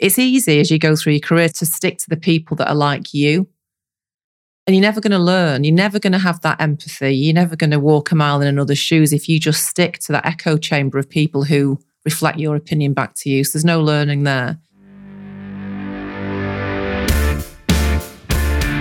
it's 0.00 0.18
easy 0.18 0.58
as 0.60 0.70
you 0.70 0.78
go 0.78 0.96
through 0.96 1.12
your 1.12 1.20
career 1.20 1.50
to 1.50 1.66
stick 1.66 1.98
to 1.98 2.08
the 2.08 2.16
people 2.16 2.56
that 2.56 2.68
are 2.68 2.74
like 2.74 3.12
you. 3.12 3.46
And 4.66 4.74
you're 4.74 4.82
never 4.82 5.00
going 5.00 5.10
to 5.12 5.18
learn. 5.18 5.62
You're 5.62 5.74
never 5.74 5.98
going 5.98 6.14
to 6.14 6.18
have 6.18 6.40
that 6.40 6.58
empathy. 6.60 7.14
You're 7.14 7.34
never 7.34 7.54
going 7.54 7.70
to 7.70 7.78
walk 7.78 8.10
a 8.10 8.14
mile 8.14 8.40
in 8.40 8.48
another's 8.48 8.78
shoes 8.78 9.12
if 9.12 9.28
you 9.28 9.38
just 9.38 9.66
stick 9.66 9.98
to 10.00 10.12
that 10.12 10.24
echo 10.24 10.56
chamber 10.56 10.98
of 10.98 11.08
people 11.10 11.44
who 11.44 11.78
reflect 12.06 12.38
your 12.38 12.56
opinion 12.56 12.94
back 12.94 13.12
to 13.16 13.28
you. 13.28 13.44
So 13.44 13.58
there's 13.58 13.64
no 13.64 13.82
learning 13.82 14.22
there. 14.22 14.58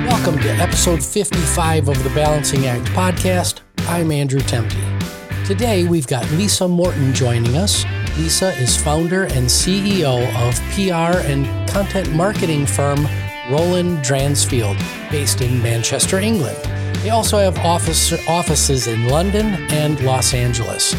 Welcome 0.08 0.40
to 0.40 0.50
episode 0.52 1.04
55 1.04 1.90
of 1.90 2.02
the 2.02 2.12
Balancing 2.12 2.66
Act 2.66 2.86
podcast. 2.92 3.60
I'm 3.80 4.12
Andrew 4.12 4.40
Temte. 4.42 5.46
Today 5.46 5.86
we've 5.86 6.08
got 6.08 6.30
Lisa 6.32 6.68
Morton 6.68 7.14
joining 7.14 7.58
us. 7.58 7.84
Lisa 8.18 8.50
is 8.60 8.76
founder 8.76 9.24
and 9.24 9.48
CEO 9.48 10.26
of 10.48 10.56
PR 10.74 11.20
and 11.28 11.46
content 11.70 12.12
marketing 12.14 12.66
firm 12.66 13.08
Roland 13.50 14.04
Dransfield, 14.04 14.78
based 15.10 15.42
in 15.42 15.62
Manchester, 15.62 16.20
England. 16.20 16.58
They 17.04 17.10
also 17.10 17.38
have 17.38 17.58
office, 17.60 18.14
offices 18.28 18.88
in 18.88 19.08
London 19.08 19.48
and 19.72 20.00
Los 20.02 20.34
Angeles. 20.34 20.94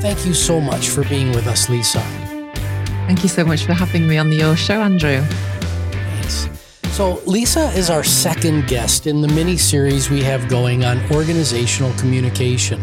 Thank 0.00 0.24
you 0.24 0.34
so 0.34 0.60
much 0.60 0.90
for 0.90 1.02
being 1.04 1.30
with 1.30 1.46
us, 1.46 1.68
Lisa. 1.68 2.00
Thank 3.06 3.22
you 3.22 3.28
so 3.28 3.44
much 3.44 3.64
for 3.64 3.72
having 3.72 4.06
me 4.06 4.18
on 4.18 4.30
your 4.30 4.56
show, 4.56 4.82
Andrew. 4.82 5.22
Thanks. 5.22 6.48
So, 6.92 7.20
Lisa 7.26 7.70
is 7.70 7.90
our 7.90 8.04
second 8.04 8.68
guest 8.68 9.06
in 9.06 9.20
the 9.20 9.28
mini 9.28 9.56
series 9.56 10.10
we 10.10 10.22
have 10.22 10.48
going 10.48 10.84
on 10.84 11.00
organizational 11.10 11.92
communication. 11.94 12.80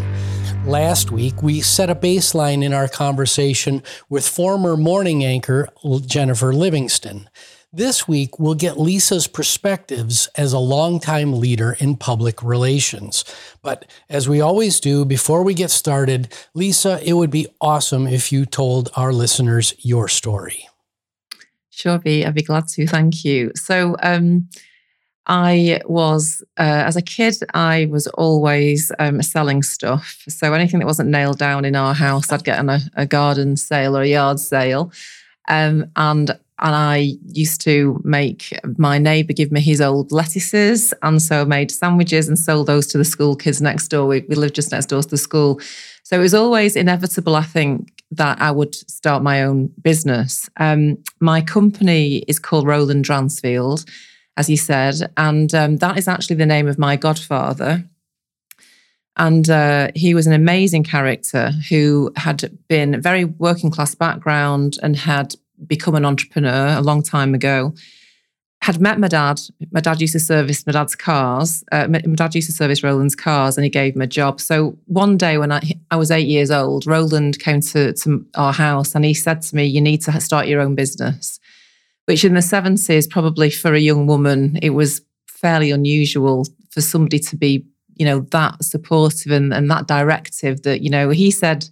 Last 0.65 1.11
week, 1.11 1.43
we 1.43 1.59
set 1.59 1.89
a 1.89 1.95
baseline 1.95 2.63
in 2.63 2.73
our 2.73 2.87
conversation 2.87 3.83
with 4.07 4.25
former 4.25 4.77
morning 4.77 5.23
anchor 5.23 5.67
Jennifer 6.05 6.53
Livingston. 6.53 7.29
This 7.73 8.07
week, 8.07 8.39
we'll 8.39 8.55
get 8.55 8.79
Lisa's 8.79 9.27
perspectives 9.27 10.29
as 10.35 10.53
a 10.53 10.59
longtime 10.59 11.33
leader 11.33 11.75
in 11.79 11.97
public 11.97 12.41
relations. 12.41 13.25
But 13.61 13.91
as 14.09 14.29
we 14.29 14.39
always 14.39 14.79
do, 14.79 15.03
before 15.03 15.43
we 15.43 15.53
get 15.53 15.69
started, 15.69 16.33
Lisa, 16.53 17.01
it 17.03 17.13
would 17.13 17.31
be 17.31 17.47
awesome 17.59 18.07
if 18.07 18.31
you 18.31 18.45
told 18.45 18.89
our 18.95 19.11
listeners 19.11 19.73
your 19.79 20.07
story. 20.07 20.69
Sure, 21.71 21.99
be 21.99 22.25
I'd 22.25 22.35
be 22.35 22.41
glad 22.41 22.67
to. 22.69 22.87
Thank 22.87 23.25
you. 23.25 23.51
So, 23.55 23.97
um, 24.01 24.47
I 25.25 25.79
was 25.85 26.43
uh, 26.59 26.83
as 26.85 26.95
a 26.95 27.01
kid, 27.01 27.35
I 27.53 27.87
was 27.89 28.07
always 28.07 28.91
um, 28.99 29.21
selling 29.21 29.63
stuff. 29.63 30.23
So 30.27 30.53
anything 30.53 30.79
that 30.79 30.85
wasn't 30.85 31.09
nailed 31.09 31.37
down 31.37 31.65
in 31.65 31.75
our 31.75 31.93
house, 31.93 32.31
I'd 32.31 32.43
get 32.43 32.59
on 32.59 32.69
a, 32.69 32.81
a 32.95 33.05
garden 33.05 33.55
sale 33.55 33.97
or 33.97 34.01
a 34.01 34.07
yard 34.07 34.39
sale, 34.39 34.91
um, 35.47 35.85
and 35.95 36.37
and 36.59 36.75
I 36.75 37.15
used 37.25 37.61
to 37.61 37.99
make 38.03 38.57
my 38.77 38.97
neighbour 38.97 39.33
give 39.33 39.51
me 39.51 39.59
his 39.61 39.81
old 39.81 40.11
lettuces, 40.11 40.93
and 41.01 41.21
so 41.21 41.41
I 41.41 41.45
made 41.45 41.71
sandwiches 41.71 42.27
and 42.27 42.37
sold 42.37 42.67
those 42.67 42.87
to 42.87 42.97
the 42.97 43.05
school 43.05 43.35
kids 43.35 43.61
next 43.61 43.87
door. 43.87 44.07
We, 44.07 44.25
we 44.27 44.35
lived 44.35 44.55
just 44.55 44.71
next 44.71 44.87
door 44.87 45.01
to 45.01 45.09
the 45.09 45.17
school, 45.17 45.59
so 46.03 46.17
it 46.17 46.21
was 46.21 46.33
always 46.33 46.75
inevitable, 46.75 47.35
I 47.35 47.43
think, 47.43 48.03
that 48.11 48.41
I 48.41 48.51
would 48.51 48.75
start 48.75 49.23
my 49.23 49.43
own 49.43 49.71
business. 49.81 50.49
Um, 50.57 50.97
my 51.19 51.41
company 51.41 52.17
is 52.27 52.39
called 52.39 52.67
Roland 52.67 53.05
Dransfield, 53.05 53.85
as 54.37 54.49
you 54.49 54.57
said, 54.57 54.95
and 55.17 55.53
um, 55.53 55.77
that 55.77 55.97
is 55.97 56.07
actually 56.07 56.37
the 56.37 56.45
name 56.45 56.67
of 56.67 56.77
my 56.77 56.95
godfather. 56.95 57.83
And 59.15 59.47
uh, 59.47 59.89
he 59.95 60.15
was 60.15 60.25
an 60.25 60.33
amazing 60.33 60.83
character 60.83 61.51
who 61.69 62.11
had 62.15 62.57
been 62.67 62.99
very 62.99 63.25
working 63.25 63.69
class 63.69 63.93
background 63.93 64.77
and 64.81 64.95
had 64.95 65.35
become 65.67 65.93
an 65.93 66.03
entrepreneur 66.03 66.75
a 66.75 66.81
long 66.81 67.03
time 67.03 67.35
ago 67.35 67.73
had 68.63 68.79
met 68.79 68.97
my 68.97 69.09
dad. 69.09 69.41
My 69.71 69.81
dad 69.81 69.99
used 69.99 70.13
to 70.13 70.21
service 70.21 70.65
my 70.65 70.71
dad's 70.71 70.95
cars. 70.95 71.65
Uh, 71.73 71.85
my, 71.89 71.99
dad 71.99 72.33
used 72.33 72.47
to 72.47 72.53
service 72.53 72.81
Roland's 72.81 73.13
cars, 73.13 73.57
and 73.57 73.65
he 73.65 73.69
gave 73.69 73.93
him 73.93 74.01
a 74.01 74.07
job. 74.07 74.39
So 74.39 74.77
one 74.85 75.17
day 75.17 75.37
when 75.37 75.51
I 75.51 75.61
I 75.91 75.97
was 75.97 76.11
eight 76.11 76.29
years 76.29 76.49
old, 76.49 76.87
Roland 76.87 77.39
came 77.39 77.59
to 77.59 77.91
to 77.91 78.25
our 78.35 78.53
house, 78.53 78.95
and 78.95 79.03
he 79.03 79.13
said 79.13 79.41
to 79.41 79.55
me, 79.55 79.65
"You 79.65 79.81
need 79.81 80.01
to 80.03 80.21
start 80.21 80.47
your 80.47 80.61
own 80.61 80.75
business." 80.75 81.41
Which 82.05 82.25
in 82.25 82.33
the 82.33 82.41
seventies, 82.41 83.07
probably 83.07 83.49
for 83.49 83.73
a 83.73 83.79
young 83.79 84.07
woman, 84.07 84.59
it 84.61 84.71
was 84.71 85.01
fairly 85.27 85.71
unusual 85.71 86.45
for 86.69 86.81
somebody 86.81 87.19
to 87.19 87.35
be, 87.35 87.65
you 87.95 88.05
know, 88.05 88.21
that 88.31 88.63
supportive 88.63 89.31
and, 89.31 89.53
and 89.53 89.69
that 89.71 89.87
directive. 89.87 90.63
That 90.63 90.81
you 90.81 90.89
know, 90.89 91.09
he 91.09 91.31
said 91.31 91.69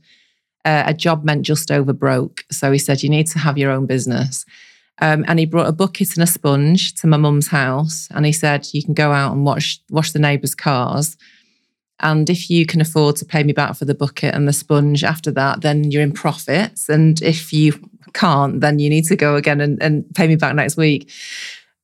uh, 0.64 0.84
a 0.86 0.94
job 0.94 1.24
meant 1.24 1.44
just 1.44 1.72
over 1.72 1.94
broke. 1.94 2.46
So 2.52 2.72
he 2.72 2.78
said, 2.78 3.04
"You 3.04 3.10
need 3.10 3.28
to 3.28 3.40
have 3.40 3.58
your 3.58 3.72
own 3.72 3.86
business." 3.86 4.46
Um, 5.02 5.26
and 5.28 5.40
he 5.40 5.46
brought 5.46 5.68
a 5.68 5.74
bucket 5.74 6.16
and 6.16 6.24
a 6.24 6.28
sponge 6.28 6.94
to 6.96 7.08
my 7.08 7.18
mum's 7.18 7.48
house, 7.48 8.08
and 8.12 8.26
he 8.26 8.32
said, 8.32 8.68
"You 8.72 8.84
can 8.84 8.94
go 8.94 9.12
out 9.12 9.34
and 9.34 9.44
wash 9.46 9.80
wash 9.90 10.12
the 10.12 10.20
neighbours' 10.20 10.56
cars, 10.56 11.18
and 12.02 12.30
if 12.30 12.50
you 12.50 12.66
can 12.66 12.82
afford 12.82 13.16
to 13.18 13.26
pay 13.26 13.44
me 13.44 13.54
back 13.54 13.76
for 13.76 13.86
the 13.86 13.96
bucket 13.96 14.34
and 14.34 14.48
the 14.48 14.54
sponge 14.54 15.04
after 15.04 15.32
that, 15.32 15.62
then 15.62 15.92
you're 15.92 16.02
in 16.02 16.12
profits. 16.12 16.90
And 16.90 17.22
if 17.22 17.54
you 17.54 17.80
can't, 18.14 18.62
then 18.62 18.80
you 18.80 18.90
need 18.90 19.06
to 19.06 19.16
go 19.16 19.36
again 19.36 19.62
and, 19.62 19.82
and 19.82 20.06
pay 20.16 20.28
me 20.28 20.36
back 20.36 20.56
next 20.56 20.78
week." 20.78 21.12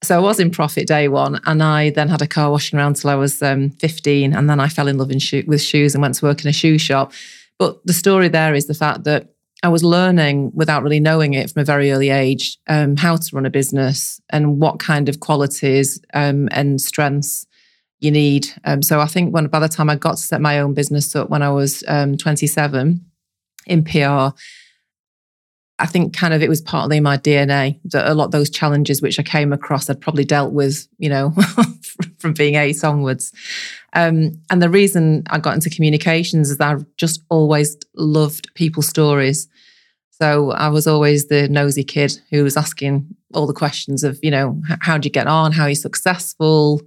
So 0.04 0.16
I 0.16 0.20
was 0.20 0.40
in 0.40 0.52
profit 0.52 0.88
day 0.88 1.08
one, 1.08 1.40
and 1.46 1.64
I 1.64 1.90
then 1.90 2.08
had 2.08 2.22
a 2.22 2.28
car 2.28 2.52
washing 2.52 2.78
around 2.78 2.98
till 2.98 3.10
I 3.10 3.16
was 3.16 3.42
um, 3.42 3.72
15, 3.72 4.34
and 4.34 4.50
then 4.50 4.60
I 4.60 4.68
fell 4.68 4.88
in 4.88 4.98
love 4.98 5.12
in 5.12 5.20
sho- 5.20 5.44
with 5.48 5.62
shoes 5.62 5.96
and 5.96 6.02
went 6.02 6.16
to 6.16 6.26
work 6.26 6.44
in 6.44 6.50
a 6.50 6.54
shoe 6.54 6.78
shop. 6.78 7.14
But 7.58 7.84
the 7.86 7.94
story 7.94 8.28
there 8.28 8.54
is 8.54 8.68
the 8.68 8.76
fact 8.76 9.06
that 9.06 9.30
I 9.64 9.70
was 9.70 9.84
learning 9.84 10.52
without 10.54 10.84
really 10.84 11.00
knowing 11.00 11.34
it 11.34 11.50
from 11.50 11.62
a 11.62 11.66
very 11.66 11.92
early 11.92 12.10
age 12.10 12.58
um, 12.68 12.96
how 12.96 13.16
to 13.16 13.36
run 13.36 13.46
a 13.46 13.50
business 13.50 14.22
and 14.30 14.60
what 14.60 14.78
kind 14.78 15.10
of 15.10 15.20
qualities 15.20 16.00
um, 16.14 16.48
and 16.52 16.80
strengths 16.80 17.48
you 18.00 18.12
need. 18.12 18.48
Um, 18.66 18.84
so 18.84 19.00
I 19.00 19.08
think 19.08 19.34
when 19.34 19.48
by 19.48 19.60
the 19.60 19.68
time 19.68 19.90
I 19.90 19.96
got 19.96 20.18
to 20.18 20.24
set 20.24 20.42
my 20.42 20.60
own 20.60 20.76
business 20.76 21.16
up 21.16 21.32
when 21.32 21.42
I 21.42 21.50
was 21.50 21.84
um, 21.88 22.18
27 22.18 23.04
in 23.66 23.84
PR, 23.84 24.38
I 25.80 25.86
think 25.86 26.16
kind 26.16 26.34
of 26.34 26.42
it 26.42 26.50
was 26.50 26.62
partly 26.62 27.00
my 27.00 27.18
DNA 27.18 27.80
that 27.86 28.10
a 28.10 28.16
lot 28.16 28.26
of 28.26 28.32
those 28.32 28.50
challenges 28.50 29.02
which 29.02 29.20
I 29.20 29.24
came 29.24 29.54
across 29.54 29.90
I'd 29.90 30.02
probably 30.02 30.26
dealt 30.26 30.52
with, 30.52 30.88
you 30.98 31.10
know, 31.10 31.34
from 32.18 32.34
being 32.34 32.56
eight 32.56 32.84
onwards. 32.84 33.32
Um, 33.94 34.32
and 34.50 34.62
the 34.62 34.70
reason 34.70 35.24
I 35.30 35.40
got 35.40 35.54
into 35.54 35.70
communications 35.70 36.50
is 36.50 36.60
I've 36.60 36.86
just 36.98 37.22
always 37.30 37.78
loved 37.96 38.54
people's 38.56 38.88
stories. 38.88 39.48
So 40.10 40.52
I 40.52 40.70
was 40.70 40.88
always 40.88 41.28
the 41.28 41.48
nosy 41.48 41.84
kid 41.84 42.20
who 42.32 42.44
was 42.44 42.58
asking 42.58 43.08
all 43.36 43.46
the 43.46 43.54
questions 43.54 44.04
of, 44.04 44.20
you 44.24 44.32
know, 44.32 44.60
how 44.82 44.98
do 44.98 45.06
you 45.06 45.12
get 45.12 45.28
on? 45.28 45.52
How 45.52 45.64
are 45.64 45.70
you 45.70 45.76
successful? 45.76 46.82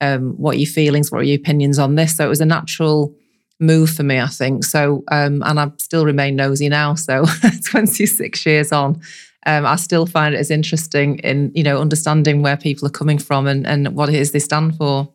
Um, 0.00 0.32
what 0.32 0.56
are 0.56 0.58
your 0.58 0.66
feelings? 0.66 1.12
What 1.12 1.20
are 1.20 1.24
your 1.24 1.36
opinions 1.36 1.78
on 1.78 1.94
this? 1.94 2.16
So 2.16 2.26
it 2.26 2.28
was 2.28 2.40
a 2.40 2.46
natural 2.46 3.14
move 3.62 3.90
for 3.90 4.02
me, 4.02 4.20
I 4.20 4.26
think. 4.26 4.64
So, 4.64 5.04
um, 5.10 5.42
and 5.46 5.58
I 5.58 5.70
still 5.78 6.04
remain 6.04 6.36
nosy 6.36 6.68
now. 6.68 6.94
So 6.94 7.24
26 7.64 8.44
years 8.44 8.72
on, 8.72 9.00
um, 9.46 9.64
I 9.64 9.76
still 9.76 10.06
find 10.06 10.34
it 10.34 10.38
as 10.38 10.50
interesting 10.50 11.18
in, 11.20 11.52
you 11.54 11.62
know, 11.62 11.80
understanding 11.80 12.42
where 12.42 12.56
people 12.56 12.86
are 12.86 12.90
coming 12.90 13.18
from 13.18 13.46
and, 13.46 13.66
and 13.66 13.94
what 13.94 14.08
it 14.08 14.16
is 14.16 14.32
they 14.32 14.38
stand 14.38 14.76
for. 14.76 15.08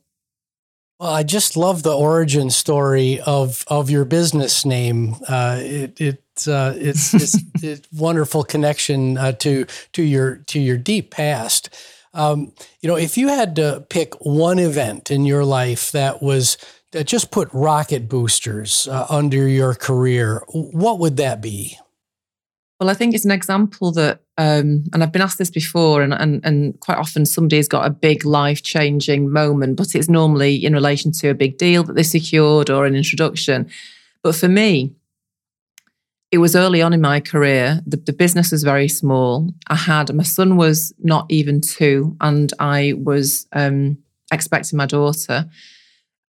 Well, 0.99 1.13
I 1.13 1.21
just 1.21 1.55
love 1.55 1.83
the 1.83 1.95
origin 1.95 2.49
story 2.49 3.19
of 3.19 3.63
of 3.67 3.91
your 3.91 4.03
business 4.03 4.65
name. 4.65 5.15
Uh, 5.27 5.59
it, 5.61 6.01
it 6.01 6.23
uh, 6.47 6.73
it's 6.75 7.13
it's, 7.13 7.37
it's 7.61 7.87
wonderful 7.91 8.43
connection 8.43 9.15
uh, 9.15 9.33
to 9.33 9.65
to 9.93 10.01
your 10.01 10.37
to 10.47 10.59
your 10.59 10.77
deep 10.77 11.11
past. 11.11 11.69
Um, 12.15 12.51
you 12.81 12.89
know, 12.89 12.95
if 12.95 13.15
you 13.15 13.27
had 13.27 13.55
to 13.57 13.85
pick 13.89 14.15
one 14.25 14.57
event 14.57 15.11
in 15.11 15.25
your 15.25 15.45
life 15.45 15.91
that 15.91 16.23
was 16.23 16.57
just 17.03 17.31
put 17.31 17.49
rocket 17.53 18.07
boosters 18.07 18.87
uh, 18.87 19.05
under 19.09 19.47
your 19.47 19.73
career, 19.73 20.43
what 20.47 20.99
would 20.99 21.17
that 21.17 21.41
be? 21.41 21.77
Well, 22.79 22.89
I 22.89 22.93
think 22.93 23.15
it's 23.15 23.25
an 23.25 23.31
example 23.31 23.91
that, 23.93 24.21
um, 24.37 24.83
and 24.93 25.01
I've 25.01 25.11
been 25.11 25.21
asked 25.21 25.39
this 25.39 25.49
before, 25.49 26.03
and, 26.03 26.13
and, 26.13 26.45
and 26.45 26.79
quite 26.79 26.99
often 26.99 27.25
somebody's 27.25 27.67
got 27.67 27.87
a 27.87 27.89
big 27.89 28.23
life 28.23 28.61
changing 28.61 29.31
moment, 29.31 29.77
but 29.77 29.95
it's 29.95 30.07
normally 30.09 30.63
in 30.63 30.73
relation 30.73 31.11
to 31.13 31.29
a 31.29 31.33
big 31.33 31.57
deal 31.57 31.83
that 31.83 31.93
they 31.93 32.03
secured 32.03 32.69
or 32.69 32.85
an 32.85 32.95
introduction. 32.95 33.67
But 34.21 34.35
for 34.35 34.47
me, 34.47 34.93
it 36.31 36.37
was 36.37 36.55
early 36.55 36.81
on 36.81 36.93
in 36.93 37.01
my 37.01 37.19
career. 37.19 37.81
The, 37.87 37.97
the 37.97 38.13
business 38.13 38.51
was 38.51 38.63
very 38.63 38.89
small. 38.89 39.49
I 39.67 39.75
had 39.75 40.13
my 40.13 40.23
son 40.23 40.55
was 40.55 40.93
not 40.99 41.25
even 41.29 41.61
two, 41.61 42.15
and 42.21 42.53
I 42.59 42.93
was 42.95 43.47
um, 43.53 43.97
expecting 44.31 44.77
my 44.77 44.85
daughter. 44.85 45.49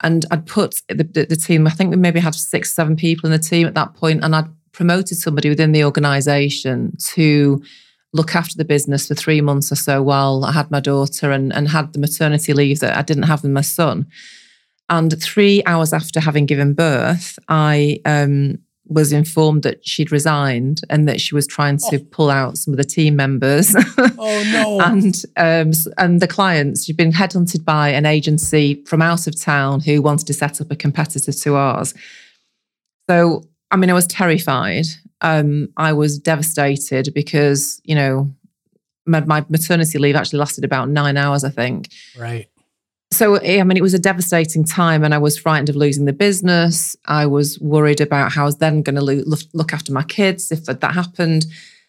And 0.02 0.24
I'd 0.30 0.46
put 0.46 0.82
the, 0.88 1.04
the, 1.04 1.26
the 1.26 1.36
team. 1.36 1.66
I 1.66 1.70
think 1.70 1.90
we 1.90 1.96
maybe 1.96 2.20
had 2.20 2.34
six, 2.34 2.72
seven 2.72 2.96
people 2.96 3.26
in 3.26 3.32
the 3.32 3.38
team 3.38 3.66
at 3.66 3.74
that 3.74 3.94
point, 3.94 4.22
and 4.22 4.34
I'd 4.34 4.48
promoted 4.72 5.18
somebody 5.18 5.48
within 5.48 5.72
the 5.72 5.84
organization 5.84 6.96
to 6.98 7.60
look 8.12 8.34
after 8.34 8.56
the 8.56 8.64
business 8.64 9.08
for 9.08 9.14
three 9.14 9.40
months 9.40 9.70
or 9.70 9.76
so 9.76 10.02
while 10.02 10.44
I 10.44 10.52
had 10.52 10.70
my 10.70 10.80
daughter 10.80 11.30
and, 11.30 11.52
and 11.52 11.68
had 11.68 11.92
the 11.92 11.98
maternity 11.98 12.52
leave 12.52 12.80
that 12.80 12.96
I 12.96 13.02
didn't 13.02 13.24
have 13.24 13.42
with 13.42 13.52
my 13.52 13.60
son. 13.60 14.06
And 14.88 15.20
three 15.22 15.62
hours 15.66 15.92
after 15.92 16.20
having 16.20 16.46
given 16.46 16.72
birth, 16.72 17.38
I 17.48 18.00
um, 18.06 18.58
was 18.88 19.12
informed 19.12 19.62
that 19.62 19.86
she'd 19.86 20.10
resigned 20.10 20.80
and 20.88 21.08
that 21.08 21.20
she 21.20 21.34
was 21.34 21.46
trying 21.46 21.76
to 21.76 21.96
oh. 22.00 22.06
pull 22.10 22.30
out 22.30 22.56
some 22.56 22.72
of 22.72 22.78
the 22.78 22.84
team 22.84 23.16
members. 23.16 23.74
oh 23.98 24.44
no! 24.52 24.80
and 24.80 25.22
um, 25.36 25.72
and 25.98 26.20
the 26.20 26.26
clients, 26.28 26.84
she'd 26.84 26.96
been 26.96 27.12
headhunted 27.12 27.64
by 27.64 27.90
an 27.90 28.06
agency 28.06 28.82
from 28.84 29.02
out 29.02 29.26
of 29.26 29.40
town 29.40 29.80
who 29.80 30.02
wanted 30.02 30.26
to 30.26 30.34
set 30.34 30.60
up 30.60 30.70
a 30.70 30.76
competitor 30.76 31.32
to 31.32 31.54
ours. 31.54 31.94
So, 33.08 33.44
I 33.70 33.76
mean, 33.76 33.90
I 33.90 33.94
was 33.94 34.06
terrified. 34.06 34.86
Um, 35.20 35.68
I 35.76 35.92
was 35.92 36.18
devastated 36.18 37.12
because 37.14 37.80
you 37.84 37.94
know 37.94 38.30
my, 39.06 39.20
my 39.20 39.44
maternity 39.48 39.98
leave 39.98 40.16
actually 40.16 40.38
lasted 40.38 40.64
about 40.64 40.88
nine 40.88 41.16
hours, 41.16 41.44
I 41.44 41.50
think. 41.50 41.88
Right 42.18 42.48
so 43.10 43.40
I 43.40 43.62
mean, 43.62 43.76
it 43.76 43.82
was 43.82 43.94
a 43.94 43.98
devastating 43.98 44.64
time, 44.64 45.02
and 45.02 45.14
I 45.14 45.18
was 45.18 45.38
frightened 45.38 45.70
of 45.70 45.76
losing 45.76 46.04
the 46.04 46.12
business. 46.12 46.96
I 47.06 47.26
was 47.26 47.58
worried 47.60 48.00
about 48.00 48.32
how 48.32 48.42
I 48.42 48.46
was 48.46 48.58
then 48.58 48.82
going 48.82 48.96
to 48.96 49.02
lo- 49.02 49.36
look 49.54 49.72
after 49.72 49.92
my 49.92 50.02
kids 50.02 50.52
if 50.52 50.64
that 50.66 50.94
happened. 50.94 51.46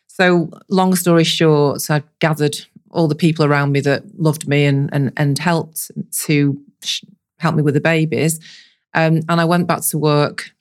So, 0.07 0.49
long 0.69 0.95
story 0.95 1.25
short, 1.25 1.89
I 1.89 2.03
gathered 2.19 2.57
all 2.91 3.07
the 3.07 3.15
people 3.15 3.45
around 3.45 3.71
me 3.73 3.81
that 3.81 4.03
loved 4.19 4.47
me 4.47 4.65
and 4.65 4.89
and 4.93 5.11
and 5.17 5.37
helped 5.37 5.91
to 6.23 6.59
sh- 6.83 7.03
help 7.37 7.55
me 7.55 7.63
with 7.63 7.73
the 7.73 7.81
babies, 7.81 8.39
um, 8.93 9.21
and 9.27 9.41
I 9.41 9.45
went 9.45 9.67
back 9.67 9.81
to 9.89 9.97
work 9.97 10.51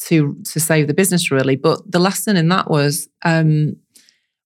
to 0.00 0.34
to 0.44 0.60
save 0.60 0.86
the 0.86 0.94
business 0.94 1.30
really. 1.30 1.56
But 1.56 1.90
the 1.90 1.98
lesson 1.98 2.36
in 2.36 2.48
that 2.48 2.70
was 2.70 3.08
um, 3.22 3.76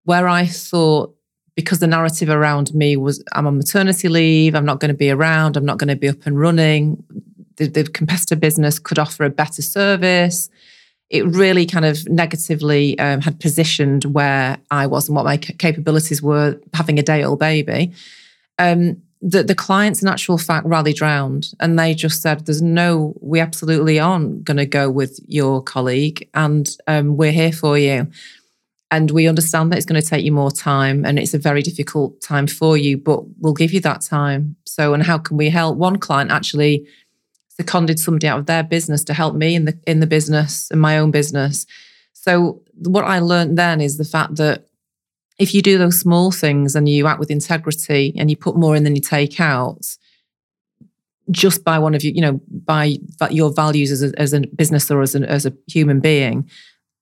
where 0.04 0.26
I 0.26 0.46
thought 0.46 1.14
because 1.58 1.80
the 1.80 1.88
narrative 1.88 2.28
around 2.28 2.72
me 2.72 2.96
was 2.96 3.20
I'm 3.32 3.44
on 3.48 3.56
maternity 3.56 4.08
leave, 4.08 4.54
I'm 4.54 4.64
not 4.64 4.78
going 4.78 4.90
to 4.90 4.96
be 4.96 5.10
around, 5.10 5.56
I'm 5.56 5.64
not 5.64 5.76
going 5.76 5.88
to 5.88 5.96
be 5.96 6.08
up 6.08 6.24
and 6.24 6.38
running. 6.38 7.02
The, 7.56 7.66
the 7.66 7.82
competitor 7.82 8.36
business 8.36 8.78
could 8.78 8.96
offer 8.96 9.24
a 9.24 9.28
better 9.28 9.60
service. 9.60 10.50
It 11.10 11.26
really 11.26 11.66
kind 11.66 11.84
of 11.84 12.08
negatively 12.08 12.96
um, 13.00 13.22
had 13.22 13.40
positioned 13.40 14.04
where 14.04 14.58
I 14.70 14.86
was 14.86 15.08
and 15.08 15.16
what 15.16 15.24
my 15.24 15.36
capabilities 15.36 16.22
were 16.22 16.60
having 16.74 17.00
a 17.00 17.02
day 17.02 17.24
old 17.24 17.40
baby. 17.40 17.92
Um, 18.60 19.02
the, 19.20 19.42
the 19.42 19.56
clients, 19.56 20.00
in 20.00 20.06
actual 20.06 20.38
fact, 20.38 20.64
rallied 20.64 21.00
round 21.00 21.48
and 21.58 21.76
they 21.76 21.92
just 21.92 22.22
said, 22.22 22.46
There's 22.46 22.62
no, 22.62 23.14
we 23.20 23.40
absolutely 23.40 23.98
aren't 23.98 24.44
going 24.44 24.58
to 24.58 24.66
go 24.66 24.88
with 24.88 25.18
your 25.26 25.60
colleague 25.60 26.28
and 26.34 26.68
um, 26.86 27.16
we're 27.16 27.32
here 27.32 27.50
for 27.50 27.76
you. 27.76 28.06
And 28.90 29.10
we 29.10 29.28
understand 29.28 29.70
that 29.70 29.76
it's 29.76 29.86
going 29.86 30.00
to 30.00 30.06
take 30.06 30.24
you 30.24 30.32
more 30.32 30.50
time 30.50 31.04
and 31.04 31.18
it's 31.18 31.34
a 31.34 31.38
very 31.38 31.60
difficult 31.62 32.22
time 32.22 32.46
for 32.46 32.76
you, 32.76 32.96
but 32.96 33.20
we'll 33.38 33.52
give 33.52 33.72
you 33.72 33.80
that 33.80 34.00
time. 34.00 34.56
So, 34.64 34.94
and 34.94 35.02
how 35.02 35.18
can 35.18 35.36
we 35.36 35.50
help? 35.50 35.76
One 35.76 35.98
client 35.98 36.30
actually 36.30 36.86
seconded 37.48 37.98
somebody 37.98 38.26
out 38.28 38.38
of 38.38 38.46
their 38.46 38.62
business 38.62 39.04
to 39.04 39.14
help 39.14 39.34
me 39.34 39.54
in 39.54 39.64
the 39.64 39.78
in 39.86 40.00
the 40.00 40.06
business 40.06 40.70
in 40.70 40.78
my 40.78 40.96
own 40.96 41.10
business. 41.10 41.66
So 42.12 42.62
what 42.84 43.04
I 43.04 43.18
learned 43.18 43.58
then 43.58 43.80
is 43.80 43.98
the 43.98 44.04
fact 44.04 44.36
that 44.36 44.68
if 45.38 45.54
you 45.54 45.62
do 45.62 45.78
those 45.78 46.00
small 46.00 46.30
things 46.30 46.74
and 46.74 46.88
you 46.88 47.06
act 47.06 47.20
with 47.20 47.30
integrity 47.30 48.14
and 48.16 48.30
you 48.30 48.36
put 48.36 48.56
more 48.56 48.74
in 48.74 48.84
than 48.84 48.96
you 48.96 49.02
take 49.02 49.40
out, 49.40 49.96
just 51.30 51.62
by 51.62 51.78
one 51.78 51.94
of 51.94 52.02
you, 52.02 52.12
you 52.12 52.20
know, 52.20 52.40
by 52.64 52.96
your 53.30 53.52
values 53.52 53.90
as 53.90 54.02
a, 54.02 54.12
as 54.18 54.32
a 54.32 54.40
business 54.40 54.90
or 54.90 55.02
as, 55.02 55.14
an, 55.14 55.24
as 55.24 55.46
a 55.46 55.52
human 55.68 56.00
being, 56.00 56.48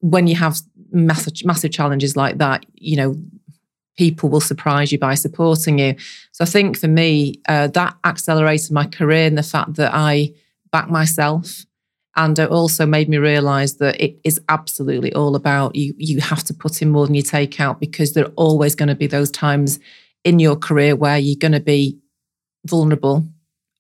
when 0.01 0.27
you 0.27 0.37
have 0.37 0.59
massive, 0.91 1.45
massive 1.45 1.73
challenges 1.73 2.17
like 2.17 2.39
that, 2.39 2.67
you 2.75 2.97
know, 2.97 3.17
people 3.97 4.29
will 4.29 4.41
surprise 4.41 4.93
you 4.93 4.99
by 4.99 5.15
supporting 5.15 5.79
you. 5.79 5.95
So 6.33 6.45
I 6.45 6.47
think 6.47 6.79
for 6.79 6.89
me, 6.89 7.41
uh, 7.49 7.69
that 7.69 7.97
accelerated 8.05 8.71
my 8.71 8.87
career 8.87 9.27
and 9.27 9.39
the 9.39 9.43
fact 9.43 9.75
that 9.75 9.93
I 9.95 10.33
back 10.71 10.91
myself. 10.91 11.65
And 12.15 12.39
it 12.39 12.51
also 12.51 12.87
made 12.87 13.09
me 13.09 13.19
realize 13.19 13.77
that 13.77 14.03
it 14.03 14.19
is 14.25 14.41
absolutely 14.49 15.13
all 15.13 15.37
about 15.37 15.77
you. 15.77 15.95
You 15.99 16.21
have 16.21 16.45
to 16.45 16.55
put 16.55 16.81
in 16.81 16.91
more 16.91 17.07
than 17.07 17.15
you 17.15 17.23
take 17.23 17.61
out 17.61 17.79
because 17.79 18.15
there 18.15 18.25
are 18.25 18.33
always 18.37 18.75
going 18.75 18.89
to 18.89 18.95
be 18.95 19.07
those 19.07 19.31
times 19.31 19.79
in 20.25 20.39
your 20.39 20.57
career 20.57 20.97
where 20.97 21.19
you're 21.19 21.37
going 21.39 21.53
to 21.53 21.61
be 21.61 21.99
vulnerable 22.67 23.29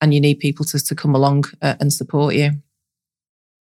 and 0.00 0.12
you 0.12 0.20
need 0.20 0.38
people 0.38 0.64
to, 0.66 0.78
to 0.78 0.94
come 0.94 1.14
along 1.14 1.44
uh, 1.62 1.76
and 1.80 1.92
support 1.92 2.34
you. 2.34 2.52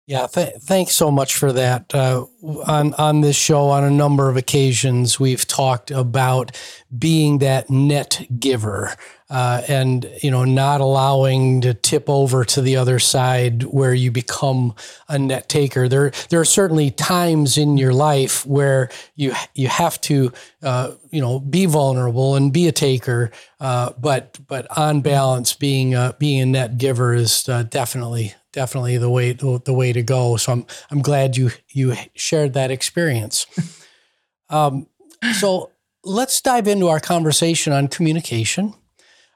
Yeah, 0.07 0.25
th- 0.27 0.55
thanks 0.61 0.93
so 0.93 1.11
much 1.11 1.35
for 1.35 1.51
that. 1.51 1.93
Uh, 1.93 2.27
on 2.65 2.93
on 2.93 3.19
this 3.19 3.35
show, 3.35 3.67
on 3.67 3.83
a 3.83 3.91
number 3.91 4.29
of 4.29 4.37
occasions, 4.37 5.19
we've 5.19 5.45
talked 5.45 5.91
about 5.91 6.55
being 6.97 7.39
that 7.39 7.69
net 7.69 8.25
giver, 8.39 8.95
uh, 9.29 9.63
and 9.67 10.09
you 10.23 10.31
know, 10.31 10.45
not 10.45 10.79
allowing 10.79 11.59
to 11.59 11.73
tip 11.73 12.09
over 12.09 12.45
to 12.45 12.61
the 12.61 12.77
other 12.77 12.99
side 12.99 13.63
where 13.63 13.93
you 13.93 14.09
become 14.09 14.73
a 15.09 15.19
net 15.19 15.49
taker. 15.49 15.89
There, 15.89 16.11
there 16.29 16.39
are 16.39 16.45
certainly 16.45 16.89
times 16.89 17.57
in 17.57 17.77
your 17.77 17.91
life 17.93 18.45
where 18.45 18.89
you 19.17 19.33
you 19.55 19.67
have 19.67 19.99
to, 20.01 20.31
uh, 20.63 20.91
you 21.11 21.19
know, 21.19 21.41
be 21.41 21.65
vulnerable 21.65 22.35
and 22.35 22.53
be 22.53 22.69
a 22.69 22.71
taker. 22.71 23.29
Uh, 23.59 23.91
but 23.99 24.39
but 24.47 24.67
on 24.77 25.01
balance, 25.01 25.53
being 25.53 25.95
a, 25.95 26.15
being 26.17 26.39
a 26.39 26.45
net 26.45 26.77
giver 26.77 27.13
is 27.13 27.49
uh, 27.49 27.63
definitely 27.63 28.33
definitely 28.57 28.97
the 28.97 29.09
way 29.09 29.33
the 29.33 29.73
way 29.81 29.93
to 29.93 30.01
go. 30.01 30.35
So 30.35 30.51
I'm 30.51 30.65
I'm 30.89 31.03
glad 31.03 31.37
you 31.37 31.51
you 31.69 31.95
shared 32.15 32.53
that 32.53 32.71
experience. 32.71 33.45
um, 34.49 34.87
so 35.39 35.69
let's 36.03 36.41
dive 36.41 36.67
into 36.67 36.87
our 36.87 36.99
conversation 36.99 37.71
on 37.71 37.87
communication. 37.87 38.73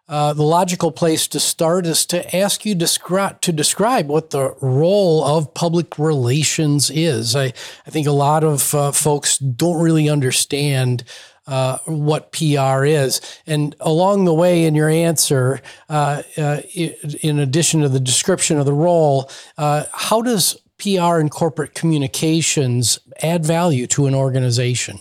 Uh, 0.09 0.33
the 0.33 0.43
logical 0.43 0.91
place 0.91 1.27
to 1.27 1.39
start 1.39 1.85
is 1.85 2.03
to 2.07 2.35
ask 2.35 2.65
you 2.65 2.75
descri- 2.75 3.39
to 3.41 3.51
describe 3.53 4.07
what 4.07 4.31
the 4.31 4.55
role 4.59 5.23
of 5.23 5.53
public 5.53 5.99
relations 5.99 6.89
is. 6.89 7.35
I, 7.35 7.53
I 7.85 7.91
think 7.91 8.07
a 8.07 8.11
lot 8.11 8.43
of 8.43 8.73
uh, 8.73 8.91
folks 8.91 9.37
don't 9.37 9.81
really 9.81 10.09
understand 10.09 11.03
uh, 11.51 11.77
what 11.85 12.31
PR 12.31 12.85
is. 12.85 13.19
And 13.45 13.75
along 13.81 14.23
the 14.23 14.33
way 14.33 14.63
in 14.63 14.73
your 14.73 14.87
answer, 14.87 15.61
uh, 15.89 16.23
uh, 16.37 16.61
in 16.73 17.39
addition 17.39 17.81
to 17.81 17.89
the 17.89 17.99
description 17.99 18.57
of 18.57 18.65
the 18.65 18.73
role, 18.73 19.29
uh, 19.57 19.83
how 19.91 20.21
does 20.21 20.57
PR 20.77 21.19
and 21.19 21.29
corporate 21.29 21.75
communications 21.75 22.99
add 23.21 23.45
value 23.45 23.85
to 23.87 24.05
an 24.05 24.15
organization? 24.15 24.99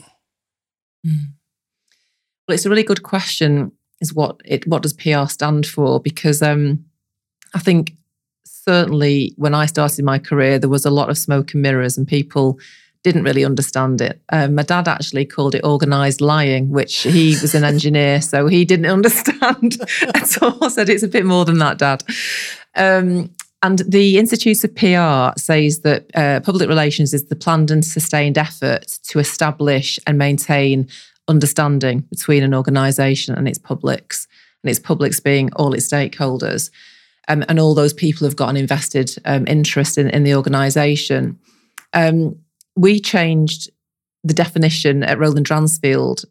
Mm. 1.07 1.35
Well, 2.49 2.57
it's 2.57 2.67
a 2.67 2.71
really 2.71 2.83
good 2.83 3.05
question. 3.05 3.71
Is 4.01 4.13
what 4.13 4.41
it 4.45 4.67
what 4.67 4.83
does 4.83 4.95
PR 4.95 5.27
stand 5.27 5.67
for? 5.67 6.01
Because 6.01 6.43
um, 6.43 6.85
I 7.55 7.61
think 7.61 7.93
certainly 8.45 9.35
when 9.37 9.55
I 9.55 9.67
started 9.67 10.05
my 10.05 10.19
career, 10.19 10.59
there 10.59 10.69
was 10.69 10.85
a 10.85 10.91
lot 10.91 11.11
of 11.11 11.19
smoke 11.19 11.53
and 11.53 11.63
mirrors, 11.63 11.97
and 11.97 12.09
people 12.09 12.59
didn't 13.03 13.25
really 13.25 13.45
understand 13.45 14.01
it. 14.01 14.21
Um, 14.31 14.55
my 14.55 14.63
dad 14.63 14.87
actually 14.87 15.25
called 15.25 15.55
it 15.55 15.65
organized 15.65 16.21
lying, 16.21 16.71
which 16.71 17.03
he 17.03 17.31
was 17.41 17.55
an 17.55 17.65
engineer, 17.65 18.21
so 18.21 18.47
he 18.47 18.65
didn't 18.65 18.87
understand 18.91 19.79
at 20.15 20.43
all. 20.43 20.69
Said 20.69 20.89
it's 20.89 21.03
a 21.03 21.09
bit 21.09 21.25
more 21.25 21.45
than 21.45 21.59
that, 21.59 21.79
Dad. 21.79 22.05
Um, 22.77 23.35
and 23.63 23.81
the 23.81 24.19
Institute 24.19 24.65
of 24.65 24.75
PR 24.75 25.39
says 25.39 25.81
that 25.81 26.11
uh, 26.15 26.41
public 26.41 26.69
relations 26.69 27.13
is 27.13 27.27
the 27.27 27.37
planned 27.37 27.71
and 27.71 27.85
sustained 27.85 28.39
effort 28.39 28.99
to 29.09 29.19
establish 29.19 29.99
and 30.07 30.17
maintain 30.17 30.89
understanding 31.29 32.01
between 32.11 32.43
an 32.43 32.55
organisation 32.55 33.35
and 33.35 33.47
its 33.47 33.59
publics, 33.59 34.27
and 34.63 34.71
its 34.71 34.79
publics 34.79 35.21
being 35.21 35.53
all 35.55 35.75
its 35.75 35.89
stakeholders. 35.89 36.71
Um, 37.29 37.45
and 37.49 37.61
all 37.61 37.75
those 37.75 37.93
people 37.93 38.27
have 38.27 38.35
got 38.35 38.49
an 38.49 38.57
invested 38.57 39.15
um, 39.25 39.47
interest 39.47 39.99
in, 39.99 40.09
in 40.09 40.25
the 40.25 40.35
organisation. 40.35 41.39
Um, 41.93 42.37
we 42.81 42.99
changed 42.99 43.71
the 44.25 44.33
definition 44.33 45.03
at 45.03 45.19
Roland 45.19 45.45
Dransfield 45.45 46.25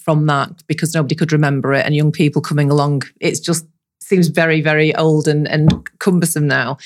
from 0.00 0.26
that 0.26 0.66
because 0.66 0.92
nobody 0.92 1.14
could 1.14 1.32
remember 1.32 1.72
it 1.72 1.86
and 1.86 1.94
young 1.94 2.12
people 2.12 2.42
coming 2.42 2.70
along 2.70 3.02
it 3.20 3.40
just 3.42 3.64
seems 4.02 4.28
very 4.28 4.60
very 4.60 4.94
old 4.96 5.28
and, 5.28 5.46
and 5.48 5.88
cumbersome 5.98 6.46
now. 6.46 6.76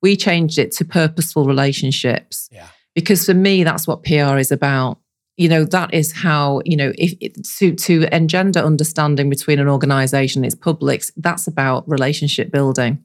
We 0.00 0.16
changed 0.16 0.58
it 0.58 0.70
to 0.72 0.84
purposeful 0.84 1.44
relationships. 1.46 2.48
Yeah. 2.52 2.68
because 2.94 3.24
for 3.24 3.34
me 3.34 3.64
that's 3.64 3.86
what 3.86 4.04
pr 4.04 4.36
is 4.38 4.52
about. 4.52 4.98
You 5.36 5.48
know 5.48 5.64
that 5.64 5.94
is 5.94 6.12
how 6.12 6.60
you 6.64 6.76
know 6.76 6.92
if 6.98 7.12
to 7.58 7.74
to 7.74 8.14
engender 8.14 8.60
understanding 8.60 9.30
between 9.30 9.60
an 9.60 9.68
organization 9.68 10.40
and 10.40 10.46
its 10.46 10.60
publics 10.68 11.10
that's 11.16 11.46
about 11.46 11.88
relationship 11.88 12.50
building. 12.50 13.04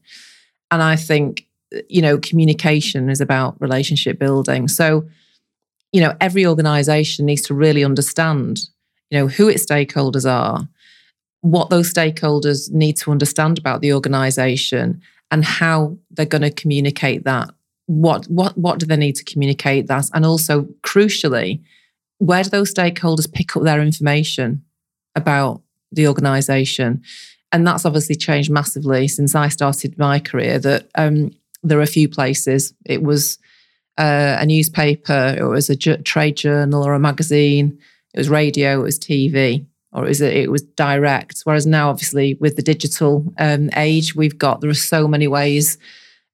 And 0.72 0.82
i 0.84 0.96
think 0.96 1.48
you 1.90 2.02
know 2.02 2.18
communication 2.18 3.10
is 3.10 3.22
about 3.22 3.60
relationship 3.62 4.20
building. 4.20 4.68
So 4.68 5.08
you 5.94 6.02
know, 6.02 6.14
every 6.20 6.46
organization 6.46 7.26
needs 7.26 7.44
to 7.44 7.54
really 7.54 7.86
understand, 7.86 8.60
you 9.10 9.20
know, 9.20 9.28
who 9.28 9.48
its 9.48 9.66
stakeholders 9.66 10.30
are, 10.30 10.68
what 11.42 11.70
those 11.70 11.94
stakeholders 11.94 12.72
need 12.72 12.98
to 12.98 13.12
understand 13.12 13.58
about 13.60 13.82
the 13.82 13.94
organization 13.94 15.02
and 15.30 15.46
how 15.46 15.96
they're 16.10 16.26
going 16.26 16.42
to 16.42 16.52
communicate 16.52 17.24
that. 17.24 17.50
What 17.86 18.26
what 18.26 18.58
what 18.58 18.80
do 18.80 18.86
they 18.86 18.98
need 18.98 19.16
to 19.18 19.24
communicate 19.24 19.88
that? 19.88 20.10
And 20.14 20.26
also 20.26 20.64
crucially, 20.82 21.62
where 22.18 22.44
do 22.44 22.50
those 22.50 22.74
stakeholders 22.74 23.32
pick 23.32 23.56
up 23.56 23.64
their 23.64 23.82
information 23.82 24.64
about 25.16 25.62
the 25.92 26.08
organization? 26.08 27.04
And 27.52 27.68
that's 27.68 27.86
obviously 27.86 28.16
changed 28.16 28.50
massively 28.50 29.08
since 29.08 29.36
I 29.36 29.50
started 29.50 29.98
my 29.98 30.20
career. 30.20 30.58
That 30.60 30.90
um, 30.96 31.32
there 31.62 31.78
are 31.78 31.84
a 31.84 31.88
few 31.88 32.10
places. 32.10 32.74
It 32.86 33.04
was 33.04 33.38
uh, 33.98 34.38
a 34.40 34.46
newspaper, 34.46 35.36
it 35.38 35.44
was 35.44 35.70
a 35.70 35.76
ju- 35.76 35.98
trade 35.98 36.38
journal 36.38 36.86
or 36.86 36.94
a 36.94 37.00
magazine. 37.00 37.78
It 38.14 38.18
was 38.18 38.30
radio, 38.30 38.80
it 38.80 38.84
was 38.84 39.00
TV, 39.00 39.66
or 39.92 40.06
it 40.06 40.10
was, 40.10 40.22
a, 40.22 40.42
it 40.44 40.52
was 40.52 40.62
direct. 40.62 41.42
Whereas 41.44 41.66
now, 41.66 41.90
obviously, 41.90 42.36
with 42.36 42.56
the 42.56 42.62
digital 42.62 43.32
um, 43.38 43.70
age, 43.76 44.16
we've 44.16 44.38
got 44.38 44.62
there 44.62 44.70
are 44.70 44.76
so 44.76 45.08
many 45.08 45.28
ways 45.28 45.78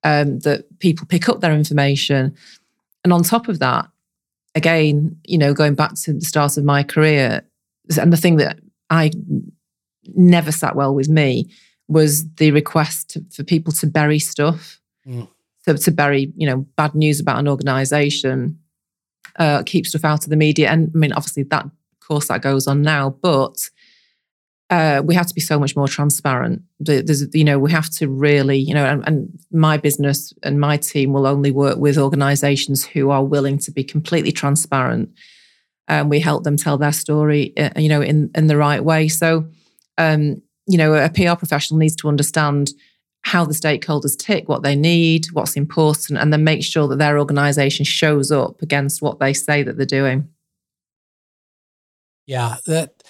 um, 0.03 0.39
that 0.39 0.79
people 0.79 1.05
pick 1.05 1.27
up 1.27 1.41
their 1.41 1.53
information. 1.53 2.35
And 3.03 3.13
on 3.13 3.23
top 3.23 3.47
of 3.47 3.59
that, 3.59 3.87
again, 4.55 5.17
you 5.25 5.37
know, 5.37 5.53
going 5.53 5.75
back 5.75 5.95
to 6.03 6.13
the 6.13 6.21
start 6.25 6.57
of 6.57 6.63
my 6.63 6.83
career, 6.83 7.43
and 7.99 8.13
the 8.13 8.17
thing 8.17 8.37
that 8.37 8.59
I 8.89 9.11
never 10.15 10.51
sat 10.51 10.75
well 10.75 10.93
with 10.93 11.09
me 11.09 11.49
was 11.87 12.29
the 12.35 12.51
request 12.51 13.17
for 13.31 13.43
people 13.43 13.73
to 13.73 13.87
bury 13.87 14.19
stuff. 14.19 14.79
Mm. 15.07 15.27
So 15.61 15.75
to 15.75 15.91
bury, 15.91 16.31
you 16.35 16.47
know, 16.47 16.65
bad 16.77 16.95
news 16.95 17.19
about 17.19 17.39
an 17.39 17.47
organization, 17.47 18.59
uh, 19.37 19.63
keep 19.63 19.85
stuff 19.85 20.05
out 20.05 20.23
of 20.23 20.29
the 20.29 20.35
media. 20.35 20.69
And 20.69 20.91
I 20.93 20.97
mean, 20.97 21.13
obviously 21.13 21.43
that 21.43 21.65
of 21.65 21.71
course 22.07 22.27
that 22.27 22.41
goes 22.41 22.67
on 22.67 22.81
now, 22.81 23.09
but 23.09 23.69
uh, 24.69 25.01
we 25.03 25.15
have 25.15 25.25
to 25.25 25.33
be 25.33 25.41
so 25.41 25.59
much 25.59 25.75
more 25.75 25.87
transparent. 25.87 26.61
There's, 26.79 27.33
you 27.33 27.43
know, 27.43 27.57
we 27.57 27.71
have 27.71 27.89
to 27.95 28.07
really, 28.07 28.57
you 28.57 28.73
know, 28.73 28.85
and, 28.85 29.03
and, 29.07 29.39
my 29.51 29.77
business 29.77 30.31
and 30.43 30.59
my 30.59 30.77
team 30.77 31.11
will 31.11 31.25
only 31.25 31.49
work 31.49 31.79
with 31.79 31.97
organisations 31.97 32.85
who 32.85 33.09
are 33.09 33.23
willing 33.23 33.57
to 33.57 33.71
be 33.71 33.83
completely 33.83 34.31
transparent, 34.31 35.09
and 35.87 36.07
we 36.07 36.19
help 36.19 36.43
them 36.43 36.55
tell 36.55 36.77
their 36.77 36.91
story, 36.91 37.57
uh, 37.57 37.71
you 37.77 37.89
know, 37.89 38.01
in 38.01 38.29
in 38.35 38.45
the 38.45 38.57
right 38.57 38.83
way. 38.83 39.07
So, 39.07 39.47
um, 39.97 40.43
you 40.67 40.77
know, 40.77 40.93
a 40.93 41.09
PR 41.09 41.35
professional 41.35 41.79
needs 41.79 41.95
to 41.97 42.07
understand 42.07 42.69
how 43.21 43.45
the 43.45 43.53
stakeholders 43.53 44.17
tick, 44.17 44.47
what 44.47 44.63
they 44.63 44.75
need, 44.75 45.27
what's 45.33 45.55
important, 45.55 46.19
and 46.19 46.31
then 46.31 46.43
make 46.43 46.63
sure 46.63 46.87
that 46.87 46.97
their 46.97 47.19
organisation 47.19 47.85
shows 47.85 48.31
up 48.31 48.61
against 48.61 49.01
what 49.01 49.19
they 49.19 49.33
say 49.33 49.63
that 49.63 49.77
they're 49.77 49.85
doing. 49.85 50.29
Yeah, 52.25 52.57
that 52.65 53.03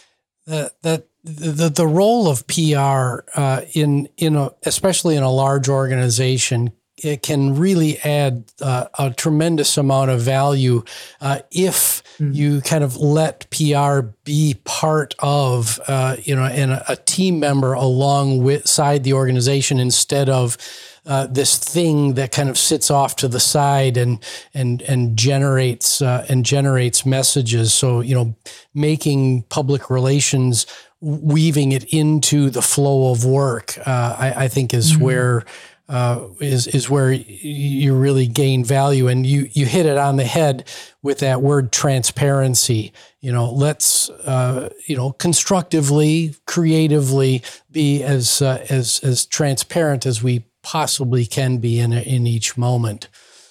that 0.47 0.81
that 0.81 1.07
the 1.23 1.69
the 1.69 1.87
role 1.87 2.27
of 2.27 2.47
PR 2.47 3.23
uh, 3.35 3.61
in 3.73 4.09
in 4.17 4.35
a 4.35 4.51
especially 4.63 5.15
in 5.15 5.23
a 5.23 5.31
large 5.31 5.69
organization 5.69 6.71
it 7.03 7.21
can 7.21 7.55
really 7.55 7.99
add 7.99 8.43
uh, 8.61 8.85
a 8.97 9.11
tremendous 9.11 9.77
amount 9.77 10.11
of 10.11 10.21
value 10.21 10.83
uh, 11.21 11.39
if 11.51 12.03
mm. 12.17 12.33
you 12.33 12.61
kind 12.61 12.83
of 12.83 12.97
let 12.97 13.49
PR 13.49 14.01
be 14.23 14.55
part 14.63 15.15
of 15.19 15.79
uh, 15.87 16.15
you 16.23 16.35
know 16.35 16.43
and 16.43 16.71
a, 16.71 16.91
a 16.91 16.95
team 16.95 17.39
member 17.39 17.73
along 17.73 18.43
with 18.43 18.67
side 18.67 19.03
the 19.03 19.13
organization 19.13 19.79
instead 19.79 20.29
of 20.29 20.57
uh, 21.05 21.25
this 21.27 21.57
thing 21.57 22.13
that 22.13 22.31
kind 22.31 22.49
of 22.49 22.57
sits 22.57 22.91
off 22.91 23.15
to 23.15 23.27
the 23.27 23.39
side 23.39 23.97
and 23.97 24.23
and 24.53 24.81
and 24.83 25.17
generates 25.17 26.01
uh, 26.01 26.25
and 26.29 26.45
generates 26.45 27.05
messages. 27.05 27.73
So 27.73 28.01
you 28.01 28.13
know, 28.13 28.35
making 28.73 29.43
public 29.43 29.89
relations 29.89 30.67
weaving 31.01 31.71
it 31.71 31.85
into 31.93 32.49
the 32.49 32.61
flow 32.61 33.11
of 33.11 33.25
work, 33.25 33.77
uh, 33.87 34.15
I, 34.19 34.33
I, 34.35 34.47
think 34.49 34.73
is 34.73 34.91
mm-hmm. 34.91 35.03
where 35.03 35.45
uh, 35.89 36.27
is 36.39 36.67
is 36.67 36.89
where 36.89 37.11
you 37.11 37.95
really 37.95 38.27
gain 38.27 38.63
value, 38.63 39.07
and 39.07 39.25
you 39.25 39.49
you 39.51 39.65
hit 39.65 39.87
it 39.87 39.97
on 39.97 40.17
the 40.17 40.23
head 40.23 40.67
with 41.01 41.19
that 41.19 41.41
word 41.41 41.71
transparency. 41.71 42.93
You 43.19 43.31
know, 43.31 43.51
let's 43.51 44.09
uh, 44.09 44.69
you 44.85 44.95
know 44.95 45.11
constructively, 45.13 46.35
creatively 46.45 47.41
be 47.71 48.03
as 48.03 48.41
uh, 48.41 48.65
as 48.69 48.99
as 49.03 49.25
transparent 49.25 50.05
as 50.05 50.21
we 50.21 50.45
possibly 50.61 51.25
can 51.25 51.57
be 51.57 51.79
in 51.79 51.91
in 51.91 52.27
each 52.27 52.55
moment. 52.55 53.09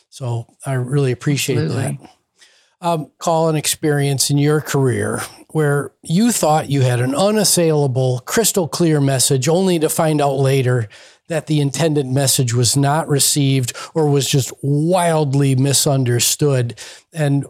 So 0.09 0.47
I 0.65 0.75
really 0.75 1.11
appreciate 1.11 1.59
Absolutely. 1.59 1.99
that. 2.01 2.18
Um, 2.81 3.11
call 3.19 3.49
an 3.49 3.57
experience 3.57 4.31
in 4.31 4.39
your 4.39 4.61
career 4.61 5.21
where 5.51 5.93
you 6.03 6.31
thought 6.31 6.71
you 6.71 6.83
had 6.83 7.01
an 7.01 7.13
unassailable, 7.13 8.21
crystal 8.21 8.69
clear 8.69 9.01
message, 9.01 9.49
only 9.49 9.81
to 9.81 9.89
find 9.89 10.21
out 10.21 10.35
later 10.35 10.89
that 11.29 11.47
the 11.47 11.61
intended 11.61 12.07
message 12.07 12.55
was 12.55 12.77
not 12.77 13.09
received 13.09 13.77
or 13.95 14.09
was 14.09 14.29
just 14.29 14.53
wildly 14.63 15.57
misunderstood. 15.57 16.79
And 17.13 17.47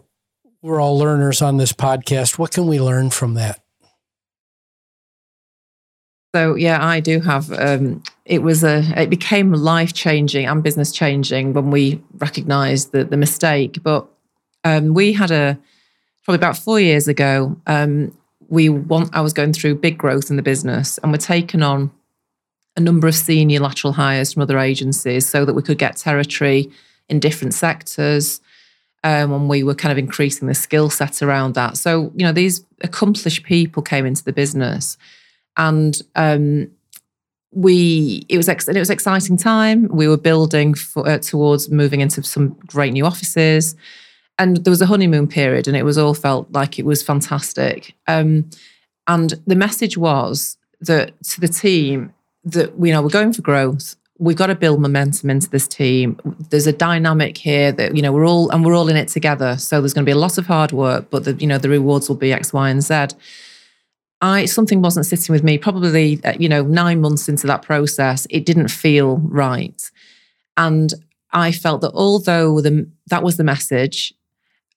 we're 0.61 0.81
all 0.81 0.97
learners 0.97 1.41
on 1.41 1.57
this 1.57 1.73
podcast. 1.73 2.37
What 2.37 2.51
can 2.51 2.67
we 2.67 2.79
learn 2.79 3.09
from 3.09 3.35
that? 3.35 3.61
So 6.35 6.55
yeah, 6.55 6.85
I 6.85 6.99
do 6.99 7.21
have. 7.21 7.51
Um, 7.51 8.03
it 8.25 8.43
was 8.43 8.63
a. 8.63 8.83
It 8.95 9.09
became 9.09 9.51
life 9.51 9.93
changing 9.93 10.45
and 10.45 10.61
business 10.61 10.91
changing 10.91 11.53
when 11.53 11.71
we 11.71 12.03
recognised 12.17 12.91
the 12.91 13.03
the 13.03 13.17
mistake. 13.17 13.81
But 13.81 14.07
um, 14.63 14.93
we 14.93 15.13
had 15.13 15.31
a 15.31 15.57
probably 16.23 16.37
about 16.37 16.57
four 16.57 16.79
years 16.79 17.07
ago. 17.07 17.55
Um, 17.67 18.15
we 18.47 18.69
want. 18.69 19.09
I 19.13 19.21
was 19.21 19.33
going 19.33 19.53
through 19.53 19.75
big 19.75 19.97
growth 19.97 20.29
in 20.29 20.35
the 20.35 20.41
business, 20.41 20.97
and 20.99 21.11
we're 21.11 21.17
taking 21.17 21.61
on 21.61 21.91
a 22.75 22.81
number 22.81 23.07
of 23.07 23.15
senior 23.15 23.59
lateral 23.59 23.93
hires 23.93 24.33
from 24.33 24.41
other 24.41 24.57
agencies 24.57 25.27
so 25.27 25.45
that 25.45 25.53
we 25.53 25.61
could 25.61 25.77
get 25.77 25.97
territory 25.97 26.69
in 27.09 27.19
different 27.19 27.53
sectors. 27.53 28.41
Um, 29.03 29.31
and 29.31 29.49
we 29.49 29.63
were 29.63 29.75
kind 29.75 29.93
of 29.93 29.97
increasing 29.97 30.47
the 30.47 30.53
skill 30.53 30.89
set 30.89 31.21
around 31.21 31.55
that. 31.55 31.77
So 31.77 32.11
you 32.15 32.25
know, 32.25 32.33
these 32.33 32.65
accomplished 32.81 33.43
people 33.43 33.81
came 33.81 34.05
into 34.05 34.23
the 34.23 34.33
business 34.33 34.97
and 35.59 36.01
um, 36.15 36.71
we 37.51 38.25
it 38.29 38.37
was 38.37 38.49
ex- 38.49 38.67
it 38.67 38.77
was 38.77 38.89
exciting 38.89 39.37
time. 39.37 39.87
We 39.89 40.07
were 40.07 40.17
building 40.17 40.73
for, 40.73 41.07
uh, 41.07 41.19
towards 41.19 41.69
moving 41.69 42.01
into 42.01 42.23
some 42.23 42.57
great 42.65 42.93
new 42.93 43.05
offices, 43.05 43.75
and 44.39 44.57
there 44.57 44.71
was 44.71 44.81
a 44.81 44.87
honeymoon 44.87 45.27
period, 45.27 45.67
and 45.67 45.77
it 45.77 45.83
was 45.83 45.97
all 45.97 46.13
felt 46.15 46.51
like 46.51 46.79
it 46.79 46.85
was 46.85 47.03
fantastic. 47.03 47.93
Um, 48.07 48.49
and 49.05 49.33
the 49.45 49.55
message 49.55 49.97
was 49.97 50.57
that 50.81 51.21
to 51.23 51.41
the 51.41 51.47
team 51.47 52.13
that 52.45 52.71
you 52.79 52.91
know 52.91 53.01
we're 53.01 53.09
going 53.09 53.33
for 53.33 53.41
growth. 53.41 53.95
We've 54.17 54.35
got 54.35 54.47
to 54.47 54.55
build 54.55 54.81
momentum 54.81 55.29
into 55.29 55.49
this 55.49 55.67
team. 55.67 56.19
There's 56.49 56.67
a 56.67 56.73
dynamic 56.73 57.37
here 57.37 57.71
that 57.73 57.95
you 57.95 58.01
know 58.01 58.11
we're 58.11 58.25
all 58.25 58.49
and 58.49 58.65
we're 58.65 58.75
all 58.75 58.87
in 58.87 58.95
it 58.95 59.09
together. 59.09 59.57
So 59.57 59.81
there's 59.81 59.93
going 59.93 60.05
to 60.05 60.09
be 60.09 60.13
a 60.13 60.17
lot 60.17 60.37
of 60.37 60.47
hard 60.47 60.71
work, 60.71 61.09
but 61.09 61.25
the 61.25 61.33
you 61.35 61.47
know 61.47 61.57
the 61.57 61.69
rewards 61.69 62.07
will 62.07 62.15
be 62.15 62.31
X, 62.31 62.53
Y, 62.53 62.69
and 62.69 62.81
Z. 62.81 63.07
I 64.21 64.45
something 64.45 64.81
wasn't 64.81 65.05
sitting 65.05 65.31
with 65.33 65.43
me. 65.43 65.57
Probably, 65.57 66.23
uh, 66.23 66.33
you 66.39 66.49
know, 66.49 66.63
nine 66.63 67.01
months 67.01 67.29
into 67.29 67.47
that 67.47 67.61
process, 67.61 68.25
it 68.29 68.45
didn't 68.45 68.69
feel 68.69 69.17
right, 69.17 69.81
and 70.55 70.93
I 71.31 71.51
felt 71.51 71.81
that 71.81 71.91
although 71.93 72.61
the 72.61 72.89
that 73.07 73.23
was 73.23 73.37
the 73.37 73.43
message, 73.43 74.13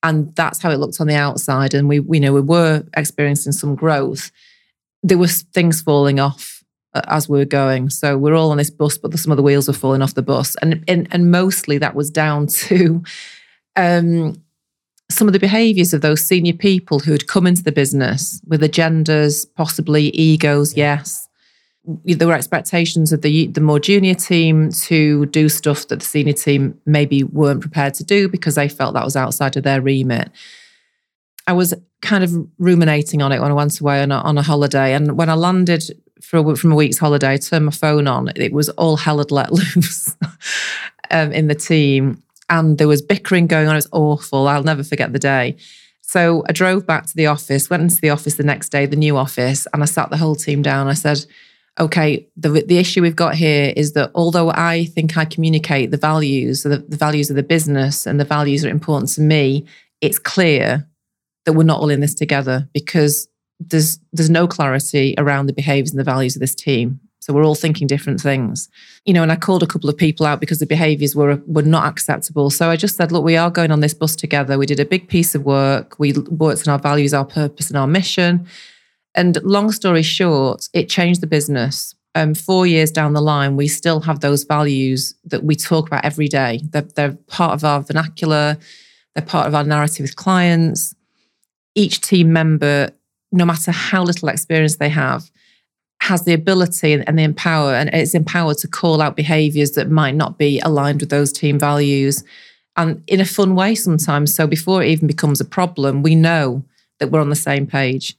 and 0.03 0.35
that's 0.35 0.61
how 0.61 0.71
it 0.71 0.79
looked 0.79 1.01
on 1.01 1.07
the 1.07 1.15
outside, 1.15 1.75
and 1.75 1.89
we, 1.89 1.97
you 1.97 2.21
know, 2.21 2.33
we 2.33 2.41
were 2.41 2.85
experiencing 2.97 3.53
some 3.53 3.75
growth. 3.75 4.31
There 5.03 5.19
were 5.19 5.29
things 5.29 5.83
falling 5.83 6.21
off 6.21 6.63
uh, 6.95 7.03
as 7.09 7.29
we 7.29 7.39
were 7.39 7.45
going. 7.45 7.91
So 7.91 8.19
we're 8.19 8.35
all 8.35 8.51
on 8.51 8.59
this 8.59 8.71
bus, 8.71 8.99
but 8.99 9.17
some 9.19 9.33
of 9.33 9.37
the 9.37 9.43
wheels 9.43 9.69
were 9.69 9.75
falling 9.75 10.03
off 10.03 10.15
the 10.15 10.23
bus, 10.23 10.57
and 10.57 10.85
and, 10.89 11.09
and 11.11 11.31
mostly 11.31 11.79
that 11.79 11.95
was 11.95 12.11
down 12.11 12.47
to. 12.69 13.03
Um, 13.77 14.43
some 15.11 15.29
of 15.29 15.33
the 15.35 15.39
behaviors 15.39 15.93
of 15.93 16.01
those 16.01 16.25
senior 16.25 16.55
people 16.55 16.99
who 16.99 17.13
had 17.13 17.27
come 17.27 17.47
into 17.47 17.63
the 17.63 17.73
business 17.73 18.41
with 18.47 18.63
agendas, 18.63 19.47
possibly 19.55 20.09
egos, 20.11 20.75
yes. 20.75 21.29
There 21.85 22.29
were 22.29 22.35
expectations 22.35 23.13
of 23.13 23.23
the 23.23 23.49
the 23.49 23.61
more 23.61 23.81
junior 23.81 24.15
team 24.15 24.71
to 24.85 25.27
do 25.27 25.49
stuff 25.49 25.89
that 25.89 26.01
the 26.01 26.07
senior 26.07 26.33
team 26.33 26.81
maybe 26.87 27.25
weren't 27.25 27.61
prepared 27.61 27.95
to 27.95 28.05
do 28.05 28.29
because 28.29 28.55
they 28.55 28.69
felt 28.69 28.95
that 28.95 29.05
was 29.05 29.17
outside 29.17 29.57
of 29.57 29.65
their 29.65 29.81
remit. 29.81 30.31
I 31.47 31.55
was 31.55 31.75
kind 32.01 32.23
of 32.23 32.33
ruminating 32.59 33.21
on 33.21 33.33
it 33.33 33.41
when 33.41 33.51
I 33.51 33.55
went 33.55 33.81
away 33.81 34.01
on 34.01 34.13
a, 34.13 34.19
on 34.19 34.39
a 34.39 34.43
holiday, 34.43 34.95
and 34.95 35.17
when 35.19 35.29
I 35.29 35.35
landed 35.35 35.83
for, 36.21 36.55
from 36.55 36.73
a 36.73 36.77
week's 36.77 36.99
holiday, 36.99 37.33
I 37.33 37.37
turned 37.37 37.67
my 37.67 37.73
phone 37.73 38.07
on. 38.07 38.31
It 38.37 38.53
was 38.53 38.69
all 38.71 38.97
hell 38.97 39.19
had 39.19 39.33
let 39.33 39.53
loose 39.53 40.17
um, 41.11 41.33
in 41.33 41.49
the 41.49 41.55
team, 41.55 42.23
and 42.49 42.79
there 42.79 42.89
was 42.89 43.03
bickering 43.03 43.49
going 43.49 43.67
on. 43.67 43.75
It 43.75 43.79
was 43.79 43.89
awful. 43.93 44.47
I'll 44.47 44.63
never 44.63 44.85
forget 44.85 45.13
the 45.13 45.19
day. 45.19 45.57
So 46.01 46.45
I 46.49 46.53
drove 46.53 46.87
back 46.87 47.07
to 47.07 47.17
the 47.17 47.27
office, 47.27 47.71
went 47.71 47.83
into 47.83 48.01
the 48.01 48.11
office 48.11 48.35
the 48.35 48.43
next 48.43 48.69
day, 48.69 48.87
the 48.87 48.97
new 48.97 49.17
office, 49.17 49.67
and 49.73 49.83
I 49.83 49.87
sat 49.87 50.11
the 50.11 50.17
whole 50.17 50.35
team 50.37 50.61
down. 50.61 50.89
I 50.89 50.95
said, 50.95 51.25
okay, 51.81 52.29
the, 52.37 52.49
the 52.49 52.79
issue 52.79 53.03
we've 53.03 53.17
got 53.17 53.35
here 53.35 53.73
is 53.77 53.93
that 53.95 54.11
although 54.15 54.51
I 54.51 54.85
think 54.87 55.17
I 55.17 55.25
communicate 55.25 55.91
the 55.91 55.97
values, 55.97 56.63
the, 56.63 56.79
the 56.79 56.97
values 56.97 57.31
of 57.31 57.37
the 57.37 57.43
business 57.43 58.07
and 58.07 58.21
the 58.21 58.25
values 58.25 58.65
are 58.65 58.69
important 58.69 59.11
to 59.13 59.21
me, 59.21 59.65
it's 60.01 60.19
clear 60.19 60.87
that 61.45 61.55
we're 61.55 61.65
not 61.65 61.81
all 61.81 61.91
in 61.91 62.01
this 62.01 62.15
together 62.15 62.69
because 62.73 63.29
there's 63.59 63.99
there's 64.13 64.31
no 64.31 64.47
clarity 64.47 65.15
around 65.19 65.47
the 65.47 65.53
behaviors 65.53 65.91
and 65.91 66.01
the 66.01 66.05
values 66.05 66.37
of 66.37 66.41
this 66.41 66.55
team. 66.55 67.01
So 67.21 67.33
we're 67.33 67.45
all 67.45 67.55
thinking 67.55 67.87
different 67.87 68.21
things. 68.21 68.69
You 69.05 69.15
know, 69.15 69.23
and 69.23 69.31
I 69.31 69.37
called 69.37 69.63
a 69.63 69.67
couple 69.67 69.89
of 69.89 69.97
people 69.97 70.27
out 70.27 70.41
because 70.41 70.59
the 70.59 70.67
behaviors 70.67 71.15
were 71.15 71.41
were 71.47 71.63
not 71.63 71.87
acceptable. 71.87 72.51
So 72.51 72.69
I 72.69 72.77
just 72.77 72.97
said, 72.97 73.13
look, 73.13 73.25
we 73.25 73.37
are 73.37 73.51
going 73.51 73.71
on 73.71 73.81
this 73.81 73.95
bus 73.95 74.17
together. 74.17 74.59
We 74.59 74.67
did 74.67 74.81
a 74.81 74.85
big 74.85 75.09
piece 75.09 75.35
of 75.35 75.45
work. 75.45 75.99
We 75.99 76.13
worked 76.13 76.67
on 76.67 76.73
our 76.73 76.81
values, 76.81 77.15
our 77.15 77.25
purpose, 77.25 77.69
and 77.69 77.79
our 77.79 77.87
mission. 77.87 78.47
And 79.15 79.39
long 79.43 79.73
story 79.73 80.03
short, 80.03 80.69
it 80.73 80.89
changed 80.89 81.21
the 81.21 81.27
business. 81.27 81.95
um, 82.15 82.35
four 82.35 82.67
years 82.67 82.91
down 82.91 83.15
the 83.15 83.23
line, 83.23 83.57
we 83.57 83.69
still 83.69 84.01
have 84.01 84.21
those 84.21 84.45
values 84.45 85.15
that 85.25 85.45
we 85.45 85.55
talk 85.55 85.87
about 85.87 86.05
every 86.05 86.29
day. 86.29 86.61
They're, 86.71 86.83
they're 86.83 87.17
part 87.27 87.55
of 87.55 87.65
our 87.65 87.81
vernacular, 87.81 88.59
they're 89.15 89.25
part 89.25 89.47
of 89.47 89.55
our 89.55 89.65
narrative 89.65 90.05
with 90.05 90.17
clients. 90.17 90.95
Each 91.75 92.01
team 92.01 92.33
member, 92.33 92.91
no 93.31 93.47
matter 93.47 93.71
how 93.71 94.03
little 94.03 94.29
experience 94.29 94.77
they 94.77 94.91
have, 94.91 95.31
has 96.03 96.25
the 96.25 96.35
ability 96.35 96.93
and 96.93 97.19
the 97.19 97.23
empower 97.23 97.75
and 97.75 97.89
it's 97.91 98.15
empowered 98.15 98.59
to 98.59 98.69
call 98.69 99.01
out 99.01 99.17
behaviors 99.17 99.73
that 99.73 99.89
might 99.89 100.17
not 100.17 100.37
be 100.37 100.59
aligned 100.61 101.01
with 101.01 101.11
those 101.11 101.33
team 101.33 101.59
values 101.61 102.25
and 102.77 103.03
in 103.07 103.21
a 103.21 103.25
fun 103.25 103.55
way 103.55 103.73
sometimes 103.73 104.35
so 104.35 104.45
before 104.45 104.83
it 104.83 104.89
even 104.89 105.07
becomes 105.07 105.41
a 105.41 105.45
problem 105.45 106.03
we 106.03 106.17
know 106.17 106.65
that 106.99 107.13
we're 107.13 107.21
on 107.21 107.31
the 107.31 107.37
same 107.37 107.69
page 107.69 108.17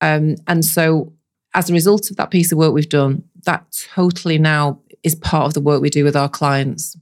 um, 0.00 0.36
and 0.46 0.64
so 0.64 1.12
as 1.54 1.68
a 1.68 1.72
result 1.72 2.10
of 2.10 2.16
that 2.16 2.30
piece 2.30 2.52
of 2.52 2.58
work 2.58 2.72
we've 2.72 2.88
done 2.88 3.22
that 3.44 3.64
totally 3.94 4.38
now 4.38 4.78
is 5.02 5.14
part 5.14 5.46
of 5.46 5.54
the 5.54 5.60
work 5.60 5.80
we 5.80 5.90
do 5.90 6.04
with 6.04 6.16
our 6.16 6.28
clients 6.28 6.96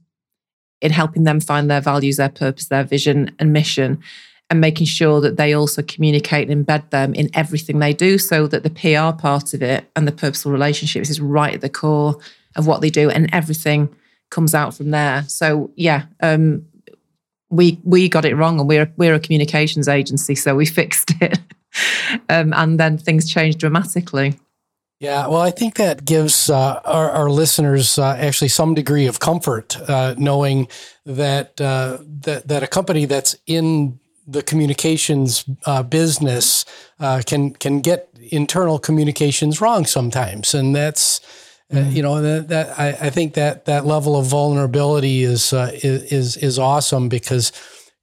in 0.81 0.91
helping 0.91 1.23
them 1.23 1.39
find 1.39 1.69
their 1.69 1.81
values 1.81 2.17
their 2.17 2.29
purpose 2.29 2.67
their 2.67 2.83
vision 2.83 3.35
and 3.39 3.53
mission 3.53 4.01
and 4.49 4.59
making 4.59 4.87
sure 4.87 5.21
that 5.21 5.37
they 5.37 5.53
also 5.53 5.81
communicate 5.83 6.49
and 6.49 6.65
embed 6.65 6.89
them 6.89 7.13
in 7.13 7.29
everything 7.33 7.79
they 7.79 7.93
do 7.93 8.17
so 8.17 8.47
that 8.47 8.63
the 8.63 8.69
PR 8.69 9.15
part 9.15 9.53
of 9.53 9.61
it 9.61 9.89
and 9.95 10.07
the 10.07 10.11
purposeful 10.11 10.51
relationships 10.51 11.09
is 11.09 11.21
right 11.21 11.53
at 11.53 11.61
the 11.61 11.69
core 11.69 12.17
of 12.55 12.65
what 12.65 12.81
they 12.81 12.89
do 12.89 13.09
and 13.09 13.29
everything 13.33 13.93
comes 14.29 14.55
out 14.55 14.73
from 14.73 14.91
there. 14.91 15.23
So 15.27 15.71
yeah, 15.75 16.05
um, 16.21 16.65
we 17.49 17.79
we 17.83 18.09
got 18.09 18.25
it 18.25 18.35
wrong 18.35 18.59
and 18.59 18.67
we're 18.67 18.91
we're 18.97 19.13
a 19.13 19.19
communications 19.19 19.87
agency, 19.87 20.35
so 20.35 20.55
we 20.55 20.65
fixed 20.79 21.11
it. 21.21 21.39
um, 22.29 22.53
and 22.53 22.79
then 22.79 22.97
things 22.97 23.31
changed 23.31 23.59
dramatically. 23.59 24.39
Yeah, 24.99 25.27
well, 25.27 25.41
I 25.41 25.51
think 25.51 25.75
that 25.75 26.03
gives 26.03 26.49
uh, 26.49 26.81
our, 26.83 27.09
our, 27.09 27.29
listeners 27.29 27.97
uh, 27.97 28.17
actually 28.19 28.49
some 28.49 28.73
degree 28.73 29.07
of 29.07 29.21
comfort, 29.21 29.79
uh, 29.89 30.13
knowing 30.17 30.67
that 31.05 31.61
uh, 31.61 31.99
that 32.23 32.49
that 32.49 32.63
a 32.63 32.67
company 32.67 33.05
that's 33.05 33.33
in 33.47 33.97
the 34.27 34.43
communications 34.43 35.45
uh, 35.65 35.83
business 35.83 36.65
uh, 36.99 37.21
can 37.25 37.53
can 37.53 37.81
get 37.81 38.09
internal 38.31 38.77
communications 38.77 39.61
wrong 39.61 39.85
sometimes, 39.85 40.53
and 40.53 40.75
that's 40.75 41.21
uh, 41.71 41.77
mm-hmm. 41.77 41.91
you 41.91 42.03
know 42.03 42.21
that, 42.21 42.47
that 42.49 42.79
I, 42.79 42.89
I, 42.89 43.09
think 43.09 43.33
that 43.35 43.65
that 43.65 43.85
level 43.85 44.15
of 44.15 44.25
vulnerability 44.25 45.23
is 45.23 45.53
uh, 45.53 45.71
is 45.73 46.37
is 46.37 46.59
awesome 46.59 47.09
because 47.09 47.51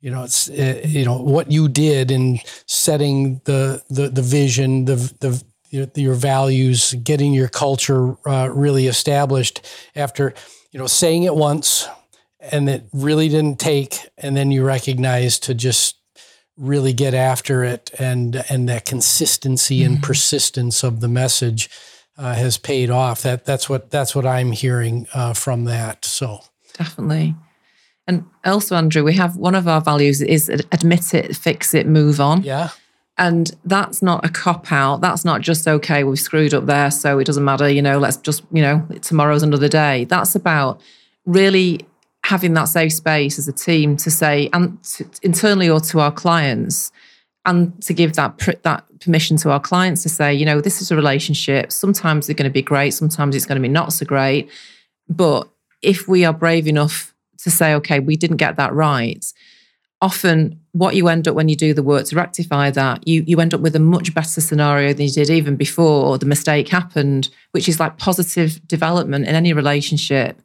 you 0.06 0.12
know 0.12 0.22
it's 0.22 0.48
uh, 0.48 0.80
you 0.84 1.04
know 1.04 1.18
what 1.18 1.50
you 1.50 1.68
did 1.68 2.12
in 2.12 2.38
setting 2.66 3.40
the 3.44 3.82
the, 3.90 4.08
the 4.08 4.22
vision 4.22 4.84
the 4.84 4.94
the 5.18 5.42
your, 5.70 5.88
your 5.96 6.14
values, 6.14 6.94
getting 7.02 7.34
your 7.34 7.48
culture 7.48 8.16
uh, 8.24 8.48
really 8.52 8.86
established 8.86 9.66
after 9.96 10.32
you 10.70 10.78
know 10.78 10.86
saying 10.86 11.24
it 11.24 11.34
once 11.34 11.88
and 12.38 12.70
it 12.70 12.84
really 12.92 13.28
didn't 13.28 13.58
take 13.58 13.98
and 14.16 14.36
then 14.36 14.52
you 14.52 14.64
recognize 14.64 15.40
to 15.40 15.54
just 15.54 15.96
really 16.56 16.92
get 16.92 17.12
after 17.12 17.64
it 17.64 17.90
and 17.98 18.44
and 18.48 18.68
that 18.68 18.84
consistency 18.84 19.80
mm-hmm. 19.80 19.94
and 19.94 20.02
persistence 20.04 20.84
of 20.84 21.00
the 21.00 21.08
message 21.08 21.68
uh, 22.16 22.32
has 22.32 22.58
paid 22.58 22.90
off. 22.90 23.22
That 23.22 23.44
that's 23.44 23.68
what 23.68 23.90
that's 23.90 24.14
what 24.14 24.24
i'm 24.24 24.52
hearing 24.52 25.08
uh, 25.12 25.34
from 25.34 25.64
that. 25.64 26.04
So 26.04 26.42
definitely 26.74 27.34
and 28.06 28.24
also 28.44 28.76
andrew 28.76 29.02
we 29.02 29.14
have 29.14 29.36
one 29.36 29.54
of 29.54 29.66
our 29.66 29.80
values 29.80 30.20
is 30.22 30.48
admit 30.48 31.14
it 31.14 31.36
fix 31.36 31.74
it 31.74 31.86
move 31.86 32.20
on 32.20 32.42
yeah 32.42 32.70
and 33.18 33.56
that's 33.64 34.02
not 34.02 34.24
a 34.24 34.28
cop 34.28 34.70
out 34.70 35.00
that's 35.00 35.24
not 35.24 35.40
just 35.40 35.66
okay 35.66 36.04
we've 36.04 36.18
screwed 36.18 36.52
up 36.52 36.66
there 36.66 36.90
so 36.90 37.18
it 37.18 37.24
doesn't 37.24 37.44
matter 37.44 37.68
you 37.68 37.82
know 37.82 37.98
let's 37.98 38.16
just 38.18 38.42
you 38.52 38.62
know 38.62 38.86
tomorrow's 39.00 39.42
another 39.42 39.68
day 39.68 40.04
that's 40.04 40.34
about 40.34 40.80
really 41.26 41.80
having 42.26 42.54
that 42.54 42.64
safe 42.64 42.92
space 42.92 43.38
as 43.38 43.46
a 43.46 43.52
team 43.52 43.96
to 43.96 44.10
say, 44.10 44.48
and 44.52 44.82
to, 44.82 45.08
internally 45.22 45.70
or 45.70 45.78
to 45.78 46.00
our 46.00 46.10
clients, 46.10 46.90
and 47.44 47.80
to 47.80 47.94
give 47.94 48.14
that 48.14 48.36
that 48.64 48.84
permission 48.98 49.36
to 49.36 49.50
our 49.50 49.60
clients 49.60 50.02
to 50.02 50.08
say, 50.08 50.34
you 50.34 50.44
know, 50.44 50.60
this 50.60 50.82
is 50.82 50.90
a 50.90 50.96
relationship. 50.96 51.70
Sometimes 51.70 52.26
they're 52.26 52.34
going 52.34 52.50
to 52.50 52.52
be 52.52 52.62
great, 52.62 52.90
sometimes 52.90 53.36
it's 53.36 53.46
going 53.46 53.60
to 53.60 53.62
be 53.62 53.72
not 53.72 53.92
so 53.92 54.04
great. 54.04 54.50
But 55.08 55.48
if 55.82 56.08
we 56.08 56.24
are 56.24 56.32
brave 56.32 56.66
enough 56.66 57.14
to 57.38 57.50
say, 57.50 57.74
okay, 57.74 58.00
we 58.00 58.16
didn't 58.16 58.36
get 58.36 58.56
that 58.56 58.72
right, 58.72 59.24
often 60.02 60.60
what 60.72 60.94
you 60.94 61.08
end 61.08 61.26
up 61.26 61.34
when 61.34 61.48
you 61.48 61.56
do 61.56 61.72
the 61.72 61.82
work 61.82 62.04
to 62.06 62.16
rectify 62.16 62.70
that, 62.70 63.06
you 63.08 63.24
you 63.26 63.40
end 63.40 63.54
up 63.54 63.60
with 63.60 63.74
a 63.74 63.80
much 63.80 64.14
better 64.14 64.40
scenario 64.40 64.92
than 64.92 65.06
you 65.06 65.12
did 65.12 65.30
even 65.30 65.56
before 65.56 66.18
the 66.18 66.26
mistake 66.26 66.68
happened, 66.68 67.30
which 67.52 67.68
is 67.68 67.80
like 67.80 67.96
positive 67.98 68.60
development 68.68 69.26
in 69.26 69.34
any 69.34 69.52
relationship. 69.52 70.40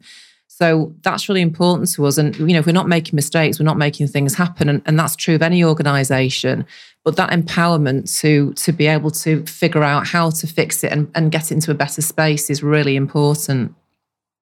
So 0.48 0.94
that's 1.02 1.28
really 1.28 1.40
important 1.40 1.92
to 1.94 2.06
us. 2.06 2.18
And, 2.18 2.36
you 2.36 2.48
know, 2.48 2.60
if 2.60 2.66
we're 2.66 2.72
not 2.72 2.88
making 2.88 3.16
mistakes, 3.16 3.58
we're 3.58 3.64
not 3.64 3.78
making 3.78 4.06
things 4.08 4.34
happen. 4.34 4.68
And, 4.68 4.82
and 4.86 4.98
that's 4.98 5.16
true 5.16 5.34
of 5.34 5.42
any 5.42 5.64
organization. 5.64 6.66
But 7.04 7.16
that 7.16 7.30
empowerment 7.30 8.18
to 8.20 8.52
to 8.54 8.72
be 8.72 8.86
able 8.86 9.10
to 9.10 9.44
figure 9.46 9.82
out 9.82 10.06
how 10.06 10.30
to 10.30 10.46
fix 10.46 10.84
it 10.84 10.92
and, 10.92 11.10
and 11.14 11.32
get 11.32 11.50
into 11.50 11.70
a 11.70 11.74
better 11.74 12.00
space 12.00 12.48
is 12.48 12.62
really 12.62 12.96
important. 12.96 13.74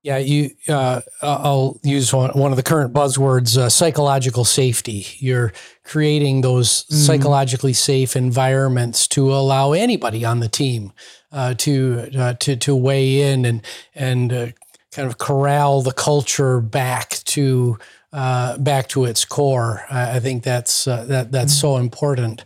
Yeah, 0.02 0.16
you. 0.16 0.50
Uh, 0.66 1.02
I'll 1.20 1.78
use 1.82 2.10
one, 2.12 2.30
one 2.30 2.52
of 2.52 2.56
the 2.56 2.62
current 2.62 2.94
buzzwords: 2.94 3.58
uh, 3.58 3.68
psychological 3.68 4.44
safety. 4.44 5.06
You're 5.18 5.52
creating 5.84 6.40
those 6.40 6.84
mm. 6.84 6.94
psychologically 6.94 7.74
safe 7.74 8.16
environments 8.16 9.06
to 9.08 9.30
allow 9.30 9.72
anybody 9.72 10.24
on 10.24 10.40
the 10.40 10.48
team 10.48 10.92
uh, 11.32 11.52
to 11.54 12.08
uh, 12.16 12.32
to 12.34 12.56
to 12.56 12.74
weigh 12.74 13.20
in 13.30 13.44
and 13.44 13.62
and 13.94 14.32
uh, 14.32 14.46
kind 14.92 15.06
of 15.06 15.18
corral 15.18 15.82
the 15.82 15.92
culture 15.92 16.60
back 16.60 17.10
to 17.24 17.78
uh, 18.12 18.56
back 18.58 18.88
to 18.88 19.04
its 19.04 19.24
core. 19.24 19.84
I, 19.90 20.18
think 20.18 20.42
that's 20.42 20.86
uh, 20.86 21.04
that 21.04 21.30
that's 21.30 21.52
mm-hmm. 21.52 21.60
so 21.60 21.76
important. 21.76 22.44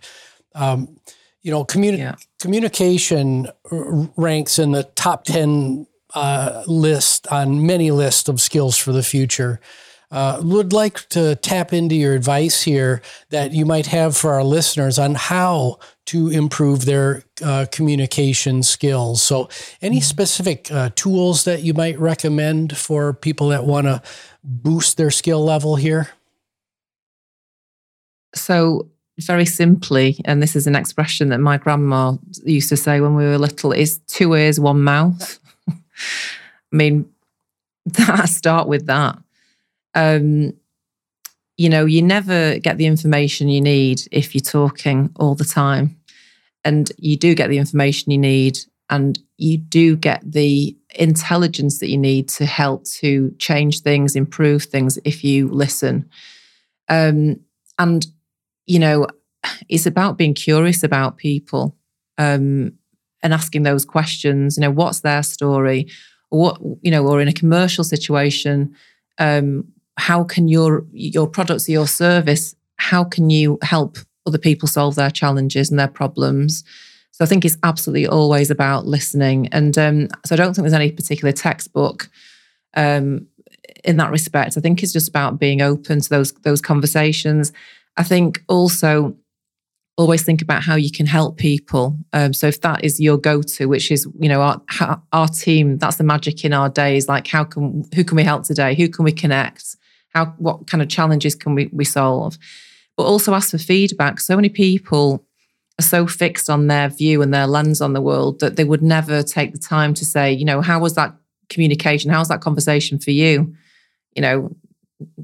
Um, 0.55 0.99
you 1.43 1.51
know, 1.51 1.65
communi- 1.65 1.99
yeah. 1.99 2.17
communication 2.41 3.49
ranks 3.71 4.59
in 4.59 4.73
the 4.73 4.83
top 4.83 5.25
ten 5.25 5.87
uh, 6.15 6.63
list 6.67 7.27
on 7.29 7.67
many 7.67 7.91
lists 7.91 8.29
of 8.29 8.41
skills 8.41 8.77
for 8.77 8.93
the 8.93 9.03
future. 9.03 9.61
Uh, 10.11 10.41
would 10.45 10.73
like 10.73 11.09
to 11.09 11.35
tap 11.37 11.73
into 11.73 11.97
your 11.97 12.15
advice 12.15 12.63
here 12.63 13.03
that 13.31 13.53
you 13.53 13.65
might 13.65 13.87
have 13.87 14.17
for 14.17 14.35
our 14.35 14.45
listeners 14.45 14.97
on 14.97 15.17
how 15.17 15.77
to 16.07 16.29
improve 16.29 16.85
their 16.85 17.25
uh, 17.43 17.67
communication 17.73 18.63
skills. 18.63 19.23
So, 19.23 19.49
any 19.83 19.97
mm-hmm. 19.97 20.03
specific 20.03 20.71
uh, 20.71 20.91
tools 20.95 21.45
that 21.45 21.63
you 21.63 21.75
might 21.75 21.99
recommend 21.99 22.77
for 22.77 23.13
people 23.13 23.49
that 23.49 23.65
want 23.65 23.87
to 23.87 24.03
boost 24.45 24.99
their 24.99 25.11
skill 25.11 25.43
level 25.45 25.77
here? 25.77 26.11
So, 28.37 28.89
very 29.19 29.47
simply, 29.47 30.21
and 30.25 30.43
this 30.43 30.55
is 30.55 30.67
an 30.67 30.77
expression 30.77 31.31
that 31.31 31.41
my 31.41 31.57
grandma 31.57 32.17
used 32.45 32.69
to 32.69 32.77
say 32.77 33.01
when 33.01 33.15
we 33.15 33.25
were 33.25 33.39
little, 33.39 33.73
is 33.73 33.99
two 34.07 34.35
ears, 34.35 34.61
one 34.61 34.83
mouth. 34.83 35.41
I 36.73 36.77
mean, 36.77 37.11
I 37.99 38.27
start 38.27 38.69
with 38.69 38.87
that 38.87 39.19
um, 39.95 40.53
you 41.57 41.69
know, 41.69 41.85
you 41.85 42.03
never 42.03 42.59
get 42.59 42.79
the 42.79 42.87
information 42.87 43.49
you 43.49 43.61
need 43.61 44.03
if 44.11 44.35
you're 44.35 44.43
talking 44.43 45.11
all 45.17 45.35
the 45.35 45.45
time. 45.45 45.97
And 46.65 46.91
you 46.99 47.17
do 47.17 47.35
get 47.35 47.49
the 47.49 47.59
information 47.59 48.11
you 48.11 48.19
need, 48.19 48.59
and 48.91 49.19
you 49.37 49.59
do 49.59 49.97
get 49.97 50.23
the 50.25 50.77
intelligence 50.95 51.79
that 51.79 51.91
you 51.91 51.99
need 51.99 52.29
to 52.31 52.47
help 52.47 52.85
to 52.85 53.35
change 53.39 53.81
things, 53.81 54.17
improve 54.17 54.65
things 54.65 54.99
if 55.05 55.23
you 55.23 55.49
listen. 55.49 56.09
Um, 56.89 57.41
and, 57.79 58.07
you 58.67 58.79
know, 58.79 59.07
it's 59.69 59.87
about 59.87 60.17
being 60.17 60.35
curious 60.35 60.83
about 60.83 61.19
people 61.19 61.77
um, 62.17 62.73
and 63.25 63.35
asking 63.35 63.65
those 63.65 63.85
questions. 63.85 64.57
You 64.57 64.61
know, 64.61 64.71
what's 64.71 65.01
their 65.01 65.25
story? 65.25 65.89
Or 66.31 66.41
what, 66.41 66.61
you 66.83 66.91
know, 66.93 67.05
or 67.07 67.21
in 67.21 67.29
a 67.29 67.33
commercial 67.33 67.83
situation, 67.83 68.75
um, 69.19 69.65
how 69.97 70.25
can 70.25 70.49
your 70.49 70.85
your 70.93 71.27
products 71.27 71.69
or 71.69 71.73
your 71.73 71.87
service 71.87 72.55
how 72.77 73.05
can 73.05 73.31
you 73.31 73.59
help 73.63 73.99
other 74.27 74.39
people 74.39 74.67
solve 74.67 74.95
their 74.95 75.11
challenges 75.11 75.71
and 75.71 75.79
their 75.79 75.89
problems 75.89 76.65
so 77.13 77.25
i 77.25 77.27
think 77.27 77.45
it's 77.45 77.59
absolutely 77.63 78.07
always 78.07 78.51
about 78.51 78.87
listening 78.87 79.49
and 79.49 79.79
um, 79.79 80.09
so 80.25 80.35
i 80.35 80.37
don't 80.37 80.55
think 80.55 80.65
there's 80.65 80.73
any 80.73 80.91
particular 80.91 81.33
textbook 81.33 82.09
um, 82.77 83.27
in 83.85 83.97
that 83.97 84.11
respect 84.11 84.57
i 84.57 84.61
think 84.61 84.83
it's 84.83 84.93
just 84.93 85.09
about 85.09 85.39
being 85.39 85.63
open 85.63 86.01
to 86.01 86.09
those 86.09 86.33
those 86.43 86.61
conversations 86.61 87.53
i 87.97 88.03
think 88.03 88.43
also 88.49 89.15
always 89.97 90.25
think 90.25 90.43
about 90.43 90.63
how 90.63 90.75
you 90.75 90.91
can 90.91 91.07
help 91.07 91.37
people. 91.37 91.97
Um, 92.13 92.33
so 92.33 92.49
if 92.49 92.61
that 92.63 92.85
is 92.85 93.01
your 93.01 93.17
go-to, 93.17 93.67
which 93.67 93.91
is 93.91 94.07
you 94.19 94.29
know 94.29 94.41
our 94.41 94.61
our 95.13 95.29
team, 95.29 95.79
that's 95.79 95.97
the 95.97 96.05
magic 96.05 96.45
in 96.45 96.53
our 96.53 96.69
days. 96.69 97.09
Like 97.09 97.27
how 97.27 97.45
can 97.45 97.85
who 97.95 98.05
can 98.05 98.17
we 98.17 98.25
help 98.25 98.45
today? 98.45 98.75
Who 98.75 98.89
can 98.89 99.05
we 99.05 99.13
connect? 99.13 99.77
How 100.11 100.27
what 100.39 100.67
kind 100.67 100.83
of 100.83 100.89
challenges 100.89 101.35
can 101.35 101.55
we, 101.55 101.71
we 101.73 101.85
solve? 101.85 102.39
But 102.97 103.05
also 103.05 103.35
ask 103.35 103.51
for 103.51 103.59
feedback. 103.59 104.21
So 104.21 104.37
many 104.37 104.49
people 104.49 105.25
are 105.79 105.85
so 105.85 106.07
fixed 106.07 106.49
on 106.49 106.69
their 106.69 106.89
view 106.89 107.23
and 107.23 107.35
their 107.35 107.47
lens 107.47 107.81
on 107.81 107.93
the 107.93 108.01
world 108.01 108.41
that 108.41 108.57
they 108.57 108.65
would 108.65 108.83
never 108.83 109.23
take 109.23 109.53
the 109.53 109.59
time 109.59 109.95
to 109.95 110.05
say, 110.05 110.33
you 110.33 110.45
know, 110.45 110.61
how 110.61 110.79
was 110.79 110.95
that 110.95 111.17
communication? 111.49 112.11
How 112.11 112.21
was 112.21 112.29
that 112.29 112.41
conversation 112.41 112.99
for 112.99 113.11
you? 113.11 113.55
You 114.15 114.23
know, 114.23 114.57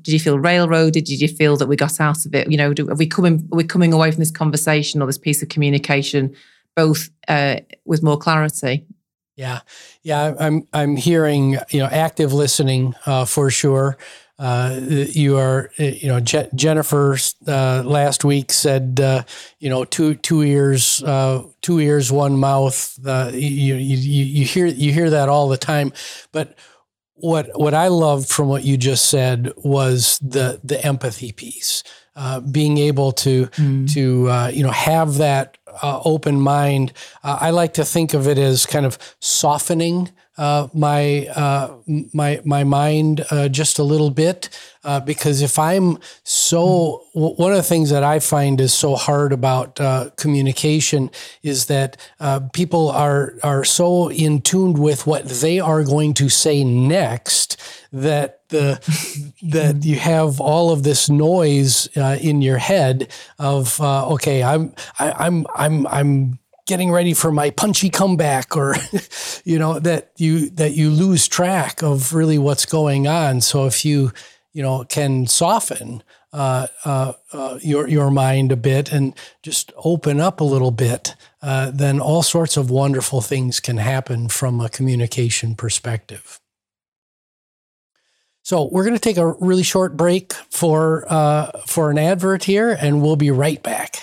did 0.00 0.12
you 0.12 0.20
feel 0.20 0.38
railroaded? 0.38 1.04
Did 1.04 1.20
you 1.20 1.28
feel 1.28 1.56
that 1.56 1.68
we 1.68 1.76
got 1.76 2.00
out 2.00 2.24
of 2.26 2.34
it? 2.34 2.50
You 2.50 2.56
know, 2.56 2.72
do, 2.72 2.88
are 2.88 2.94
we 2.94 3.06
coming? 3.06 3.48
Are 3.52 3.56
we 3.56 3.64
coming 3.64 3.92
away 3.92 4.10
from 4.10 4.20
this 4.20 4.30
conversation 4.30 5.02
or 5.02 5.06
this 5.06 5.18
piece 5.18 5.42
of 5.42 5.48
communication 5.48 6.34
both 6.76 7.10
uh, 7.28 7.56
with 7.84 8.02
more 8.02 8.18
clarity? 8.18 8.86
Yeah, 9.36 9.60
yeah, 10.02 10.34
I'm 10.38 10.66
I'm 10.72 10.96
hearing 10.96 11.58
you 11.70 11.80
know 11.80 11.86
active 11.86 12.32
listening 12.32 12.94
uh, 13.06 13.24
for 13.24 13.50
sure. 13.50 13.96
Uh, 14.40 14.80
you 14.82 15.36
are, 15.36 15.70
you 15.76 16.08
know, 16.08 16.18
Je- 16.18 16.48
Jennifer 16.54 17.18
uh, 17.46 17.82
last 17.84 18.24
week 18.24 18.50
said, 18.50 18.98
uh, 18.98 19.22
you 19.58 19.68
know, 19.68 19.84
two 19.84 20.14
two 20.14 20.42
ears, 20.42 21.02
uh, 21.02 21.42
two 21.60 21.78
ears, 21.78 22.10
one 22.10 22.38
mouth. 22.38 22.98
Uh, 23.04 23.30
you, 23.34 23.74
you 23.74 23.96
you 23.96 24.44
hear 24.46 24.64
you 24.64 24.94
hear 24.94 25.10
that 25.10 25.28
all 25.28 25.48
the 25.50 25.58
time, 25.58 25.92
but 26.32 26.56
what 27.20 27.50
what 27.58 27.74
I 27.74 27.88
loved 27.88 28.28
from 28.28 28.48
what 28.48 28.64
you 28.64 28.76
just 28.76 29.10
said 29.10 29.52
was 29.56 30.18
the 30.22 30.60
the 30.64 30.84
empathy 30.84 31.32
piece, 31.32 31.82
uh, 32.16 32.40
being 32.40 32.78
able 32.78 33.12
to 33.12 33.46
mm. 33.46 33.92
to 33.94 34.54
you 34.54 34.62
know 34.62 34.70
have 34.70 35.14
that 35.18 35.58
open 35.82 36.40
mind. 36.40 36.92
I 37.22 37.50
like 37.50 37.74
to 37.74 37.84
think 37.84 38.14
of 38.14 38.26
it 38.26 38.38
as 38.38 38.66
kind 38.66 38.86
of 38.86 38.98
softening 39.20 40.10
uh, 40.40 40.68
my 40.72 41.26
uh, 41.36 41.76
my 42.14 42.40
my 42.46 42.64
mind 42.64 43.26
uh, 43.30 43.46
just 43.46 43.78
a 43.78 43.82
little 43.82 44.10
bit 44.10 44.48
uh, 44.84 44.98
because 44.98 45.42
if 45.42 45.58
I'm 45.58 45.98
so 46.24 47.04
w- 47.12 47.34
one 47.34 47.50
of 47.50 47.58
the 47.58 47.62
things 47.62 47.90
that 47.90 48.02
I 48.02 48.20
find 48.20 48.58
is 48.58 48.72
so 48.72 48.96
hard 48.96 49.34
about 49.34 49.78
uh, 49.78 50.08
communication 50.16 51.10
is 51.42 51.66
that 51.66 51.98
uh, 52.20 52.40
people 52.54 52.88
are 52.88 53.34
are 53.42 53.64
so 53.64 54.10
in 54.10 54.40
tune 54.40 54.72
with 54.72 55.06
what 55.06 55.28
they 55.28 55.60
are 55.60 55.84
going 55.84 56.14
to 56.14 56.30
say 56.30 56.64
next 56.64 57.60
that 57.92 58.48
the 58.48 58.80
that 59.42 59.84
you 59.84 59.96
have 59.96 60.40
all 60.40 60.72
of 60.72 60.84
this 60.84 61.10
noise 61.10 61.86
in 61.96 62.40
your 62.40 62.58
head 62.58 63.12
of 63.38 63.78
okay 63.78 64.42
I'm 64.42 64.72
I, 64.98 65.12
I'm 65.26 65.46
I'm 65.54 65.86
I'm 65.88 66.39
getting 66.70 66.92
ready 66.92 67.12
for 67.12 67.32
my 67.32 67.50
punchy 67.50 67.90
comeback 67.90 68.56
or 68.56 68.76
you 69.44 69.58
know 69.58 69.80
that 69.80 70.12
you 70.16 70.48
that 70.50 70.72
you 70.74 70.88
lose 70.88 71.26
track 71.26 71.82
of 71.82 72.14
really 72.14 72.38
what's 72.38 72.64
going 72.64 73.08
on 73.08 73.40
so 73.40 73.66
if 73.66 73.84
you 73.84 74.12
you 74.52 74.62
know 74.62 74.84
can 74.84 75.26
soften 75.26 76.00
uh, 76.32 76.68
uh, 76.84 77.12
uh, 77.32 77.58
your 77.60 77.88
your 77.88 78.08
mind 78.08 78.52
a 78.52 78.56
bit 78.56 78.92
and 78.92 79.16
just 79.42 79.72
open 79.76 80.20
up 80.20 80.40
a 80.40 80.44
little 80.44 80.70
bit, 80.70 81.16
uh, 81.42 81.72
then 81.74 81.98
all 81.98 82.22
sorts 82.22 82.56
of 82.56 82.70
wonderful 82.70 83.20
things 83.20 83.58
can 83.58 83.78
happen 83.78 84.28
from 84.28 84.60
a 84.60 84.68
communication 84.68 85.56
perspective. 85.56 86.38
So 88.42 88.68
we're 88.70 88.84
going 88.84 88.94
to 88.94 89.00
take 89.00 89.16
a 89.16 89.32
really 89.40 89.64
short 89.64 89.96
break 89.96 90.32
for 90.50 91.04
uh, 91.12 91.50
for 91.66 91.90
an 91.90 91.98
advert 91.98 92.44
here, 92.44 92.70
and 92.80 93.02
we'll 93.02 93.16
be 93.16 93.32
right 93.32 93.60
back. 93.60 93.96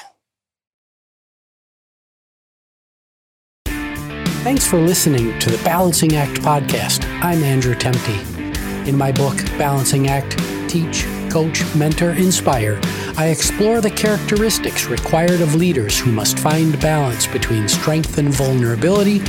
Thanks 4.44 4.66
for 4.66 4.80
listening 4.80 5.38
to 5.40 5.50
the 5.50 5.62
Balancing 5.64 6.16
Act 6.16 6.42
podcast. 6.42 7.04
I'm 7.22 7.44
Andrew 7.44 7.76
Temte. 7.76 8.88
In 8.88 8.98
my 8.98 9.12
book, 9.12 9.36
Balancing 9.58 10.08
Act 10.08 10.38
Teach, 10.70 11.06
Coach, 11.30 11.64
Mentor, 11.76 12.12
Inspire, 12.12 12.80
I 13.18 13.28
explore 13.28 13.82
the 13.82 13.92
characteristics 13.92 14.86
required 14.86 15.42
of 15.42 15.56
leaders 15.56 16.00
who 16.00 16.14
must 16.14 16.40
find 16.40 16.80
balance 16.80 17.28
between 17.28 17.68
strength 17.68 18.18
and 18.20 18.30
vulnerability, 18.30 19.20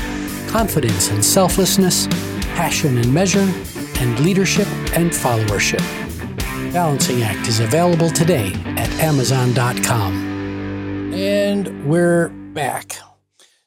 confidence 0.47 1.11
and 1.11 1.25
selflessness, 1.25 2.07
passion 2.55 2.97
and 2.99 3.13
measure, 3.13 3.53
and 3.99 4.21
leadership 4.21 4.69
and 4.95 5.11
followership. 5.11 5.83
Balancing 6.73 7.23
Act 7.23 7.49
is 7.49 7.59
available 7.59 8.11
today 8.11 8.53
at 8.77 8.91
Amazon.com. 9.01 11.13
And 11.13 11.89
we're 11.89 12.29
back. 12.29 12.99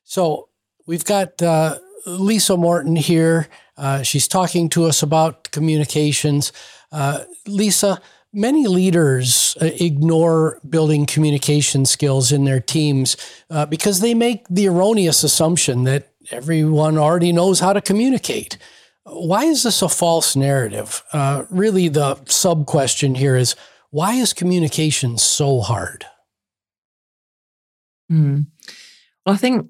So, 0.03 0.47
We've 0.91 1.05
got 1.05 1.41
uh, 1.41 1.77
Lisa 2.05 2.57
Morton 2.57 2.97
here. 2.97 3.47
Uh, 3.77 4.01
she's 4.01 4.27
talking 4.27 4.67
to 4.71 4.83
us 4.83 5.01
about 5.01 5.49
communications. 5.51 6.51
Uh, 6.91 7.23
Lisa, 7.47 8.01
many 8.33 8.67
leaders 8.67 9.55
uh, 9.61 9.69
ignore 9.79 10.59
building 10.69 11.05
communication 11.05 11.85
skills 11.85 12.33
in 12.33 12.43
their 12.43 12.59
teams 12.59 13.15
uh, 13.49 13.65
because 13.65 14.01
they 14.01 14.13
make 14.13 14.45
the 14.49 14.67
erroneous 14.67 15.23
assumption 15.23 15.85
that 15.85 16.09
everyone 16.29 16.97
already 16.97 17.31
knows 17.31 17.61
how 17.61 17.71
to 17.71 17.79
communicate. 17.79 18.57
Why 19.05 19.45
is 19.45 19.63
this 19.63 19.81
a 19.81 19.87
false 19.87 20.35
narrative? 20.35 21.03
Uh, 21.13 21.45
really, 21.49 21.87
the 21.87 22.19
sub 22.25 22.65
question 22.65 23.15
here 23.15 23.37
is 23.37 23.55
why 23.91 24.15
is 24.15 24.33
communication 24.33 25.17
so 25.17 25.61
hard? 25.61 26.03
Mm. 28.11 28.47
Well, 29.25 29.35
I 29.35 29.37
think 29.37 29.69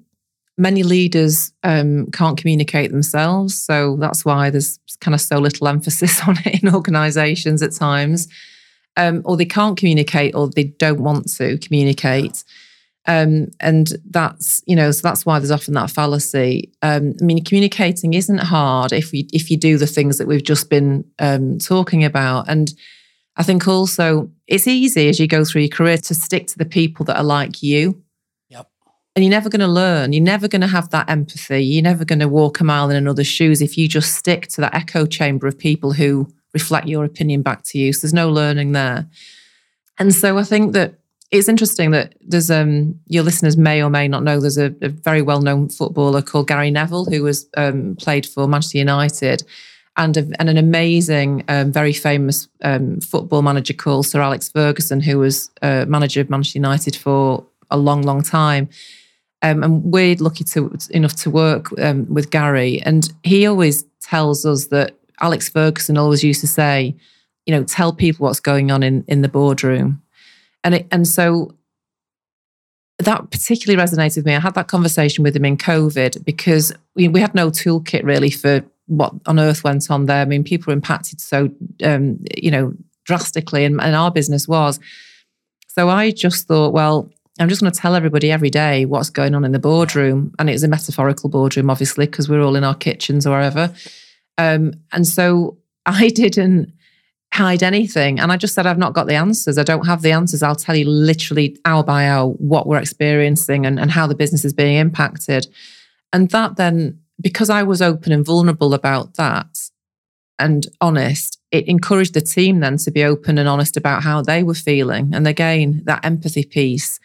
many 0.58 0.82
leaders 0.82 1.52
um, 1.62 2.06
can't 2.12 2.38
communicate 2.38 2.90
themselves. 2.90 3.58
So 3.58 3.96
that's 3.96 4.24
why 4.24 4.50
there's 4.50 4.78
kind 5.00 5.14
of 5.14 5.20
so 5.20 5.38
little 5.38 5.68
emphasis 5.76 6.20
on 6.26 6.36
it 6.44 6.62
in 6.62 6.74
organizations 6.74 7.62
at 7.62 7.72
times. 7.72 8.28
Um, 8.96 9.22
or 9.24 9.38
they 9.38 9.46
can't 9.46 9.78
communicate 9.78 10.34
or 10.34 10.48
they 10.48 10.64
don't 10.64 11.00
want 11.00 11.32
to 11.36 11.56
communicate. 11.58 12.44
Um, 13.06 13.48
and 13.58 13.88
that's, 14.10 14.62
you 14.66 14.76
know, 14.76 14.90
so 14.90 15.00
that's 15.02 15.26
why 15.26 15.38
there's 15.38 15.50
often 15.50 15.74
that 15.74 15.90
fallacy. 15.90 16.70
Um, 16.82 17.14
I 17.20 17.24
mean, 17.24 17.42
communicating 17.42 18.14
isn't 18.14 18.38
hard 18.38 18.92
if 18.92 19.12
you 19.12 19.24
if 19.32 19.50
you 19.50 19.56
do 19.56 19.78
the 19.78 19.86
things 19.86 20.18
that 20.18 20.28
we've 20.28 20.44
just 20.44 20.68
been 20.68 21.04
um, 21.18 21.58
talking 21.58 22.04
about. 22.04 22.48
And 22.48 22.72
I 23.36 23.42
think 23.42 23.66
also 23.66 24.30
it's 24.46 24.68
easy 24.68 25.08
as 25.08 25.18
you 25.18 25.26
go 25.26 25.44
through 25.44 25.62
your 25.62 25.70
career 25.70 25.96
to 25.96 26.14
stick 26.14 26.46
to 26.48 26.58
the 26.58 26.66
people 26.66 27.04
that 27.06 27.16
are 27.16 27.24
like 27.24 27.62
you 27.62 28.01
and 29.14 29.24
you're 29.24 29.30
never 29.30 29.50
going 29.50 29.60
to 29.60 29.68
learn. 29.68 30.12
You're 30.12 30.24
never 30.24 30.48
going 30.48 30.62
to 30.62 30.66
have 30.66 30.90
that 30.90 31.10
empathy. 31.10 31.62
You're 31.62 31.82
never 31.82 32.04
going 32.04 32.20
to 32.20 32.28
walk 32.28 32.60
a 32.60 32.64
mile 32.64 32.88
in 32.88 32.96
another's 32.96 33.26
shoes 33.26 33.60
if 33.60 33.76
you 33.76 33.86
just 33.86 34.14
stick 34.14 34.46
to 34.48 34.60
that 34.62 34.74
echo 34.74 35.04
chamber 35.04 35.46
of 35.46 35.58
people 35.58 35.92
who 35.92 36.28
reflect 36.54 36.86
your 36.86 37.04
opinion 37.04 37.42
back 37.42 37.62
to 37.64 37.78
you. 37.78 37.92
So 37.92 38.06
there's 38.06 38.14
no 38.14 38.30
learning 38.30 38.72
there. 38.72 39.06
And 39.98 40.14
so 40.14 40.38
I 40.38 40.44
think 40.44 40.72
that 40.72 40.94
it's 41.30 41.48
interesting 41.48 41.92
that 41.92 42.14
there's 42.20 42.50
um 42.50 43.00
your 43.06 43.22
listeners 43.22 43.56
may 43.56 43.82
or 43.82 43.88
may 43.88 44.06
not 44.06 44.22
know 44.22 44.38
there's 44.38 44.58
a, 44.58 44.74
a 44.82 44.88
very 44.88 45.22
well 45.22 45.40
known 45.40 45.68
footballer 45.68 46.22
called 46.22 46.48
Gary 46.48 46.70
Neville 46.70 47.06
who 47.06 47.22
was 47.22 47.48
um, 47.56 47.96
played 47.96 48.26
for 48.26 48.46
Manchester 48.48 48.78
United. 48.78 49.42
And, 49.94 50.16
a, 50.16 50.26
and 50.38 50.48
an 50.48 50.56
amazing, 50.56 51.44
um, 51.48 51.70
very 51.70 51.92
famous 51.92 52.48
um, 52.62 53.02
football 53.02 53.42
manager 53.42 53.74
called 53.74 54.06
Sir 54.06 54.22
Alex 54.22 54.48
Ferguson, 54.48 55.00
who 55.00 55.18
was 55.18 55.50
uh, 55.60 55.84
manager 55.86 56.22
of 56.22 56.30
Manchester 56.30 56.60
United 56.60 56.96
for 56.96 57.44
a 57.70 57.76
long, 57.76 58.00
long 58.00 58.22
time. 58.22 58.70
Um, 59.42 59.62
and 59.62 59.82
we're 59.84 60.14
lucky 60.16 60.44
to 60.44 60.76
enough 60.90 61.16
to 61.16 61.30
work 61.30 61.68
um, 61.80 62.06
with 62.12 62.30
Gary, 62.30 62.80
and 62.82 63.12
he 63.24 63.46
always 63.46 63.84
tells 64.00 64.46
us 64.46 64.66
that 64.66 64.94
Alex 65.20 65.48
Ferguson 65.48 65.98
always 65.98 66.22
used 66.22 66.40
to 66.42 66.46
say, 66.46 66.94
you 67.46 67.54
know, 67.54 67.64
tell 67.64 67.92
people 67.92 68.24
what's 68.24 68.40
going 68.40 68.70
on 68.70 68.82
in 68.82 69.04
in 69.08 69.22
the 69.22 69.28
boardroom, 69.28 70.00
and 70.62 70.76
it, 70.76 70.86
and 70.90 71.08
so 71.08 71.54
that 72.98 73.30
particularly 73.30 73.82
resonated 73.82 74.16
with 74.16 74.26
me. 74.26 74.34
I 74.34 74.40
had 74.40 74.54
that 74.54 74.68
conversation 74.68 75.24
with 75.24 75.34
him 75.34 75.44
in 75.44 75.56
COVID 75.56 76.24
because 76.24 76.72
we, 76.94 77.08
we 77.08 77.20
had 77.20 77.34
no 77.34 77.50
toolkit 77.50 78.04
really 78.04 78.30
for 78.30 78.64
what 78.86 79.12
on 79.26 79.38
earth 79.38 79.64
went 79.64 79.90
on 79.90 80.06
there. 80.06 80.22
I 80.22 80.24
mean, 80.24 80.44
people 80.44 80.70
were 80.70 80.76
impacted 80.76 81.20
so 81.20 81.50
um, 81.82 82.22
you 82.36 82.50
know 82.50 82.74
drastically, 83.04 83.64
and, 83.64 83.80
and 83.80 83.94
our 83.94 84.10
business 84.10 84.46
was. 84.46 84.78
So 85.66 85.88
I 85.88 86.10
just 86.10 86.46
thought, 86.46 86.72
well, 86.72 87.10
I'm 87.40 87.48
just 87.48 87.60
going 87.62 87.72
to 87.72 87.78
tell 87.78 87.94
everybody 87.94 88.30
every 88.30 88.50
day 88.50 88.84
what's 88.84 89.10
going 89.10 89.34
on 89.34 89.44
in 89.44 89.52
the 89.52 89.58
boardroom. 89.58 90.34
And 90.38 90.50
it's 90.50 90.62
a 90.62 90.68
metaphorical 90.68 91.30
boardroom, 91.30 91.70
obviously, 91.70 92.06
because 92.06 92.28
we're 92.28 92.42
all 92.42 92.56
in 92.56 92.64
our 92.64 92.74
kitchens 92.74 93.26
or 93.26 93.30
wherever. 93.30 93.72
Um, 94.38 94.74
and 94.92 95.06
so 95.06 95.58
I 95.86 96.08
didn't 96.08 96.72
hide 97.32 97.62
anything. 97.62 98.20
And 98.20 98.30
I 98.30 98.36
just 98.36 98.54
said, 98.54 98.66
I've 98.66 98.78
not 98.78 98.92
got 98.92 99.06
the 99.06 99.14
answers. 99.14 99.56
I 99.56 99.62
don't 99.62 99.86
have 99.86 100.02
the 100.02 100.12
answers. 100.12 100.42
I'll 100.42 100.54
tell 100.54 100.76
you 100.76 100.86
literally 100.86 101.56
hour 101.64 101.82
by 101.82 102.06
hour 102.06 102.28
what 102.32 102.66
we're 102.66 102.78
experiencing 102.78 103.64
and, 103.64 103.80
and 103.80 103.90
how 103.90 104.06
the 104.06 104.14
business 104.14 104.44
is 104.44 104.52
being 104.52 104.76
impacted. 104.76 105.46
And 106.12 106.30
that 106.30 106.56
then, 106.56 107.00
because 107.18 107.48
I 107.48 107.62
was 107.62 107.80
open 107.80 108.12
and 108.12 108.24
vulnerable 108.24 108.74
about 108.74 109.14
that 109.14 109.70
and 110.38 110.66
honest, 110.82 111.38
it 111.50 111.66
encouraged 111.68 112.12
the 112.12 112.20
team 112.20 112.60
then 112.60 112.76
to 112.78 112.90
be 112.90 113.02
open 113.02 113.38
and 113.38 113.48
honest 113.48 113.78
about 113.78 114.02
how 114.02 114.20
they 114.20 114.42
were 114.42 114.54
feeling. 114.54 115.14
And 115.14 115.26
again, 115.26 115.82
that 115.86 116.04
empathy 116.04 116.44
piece 116.44 117.00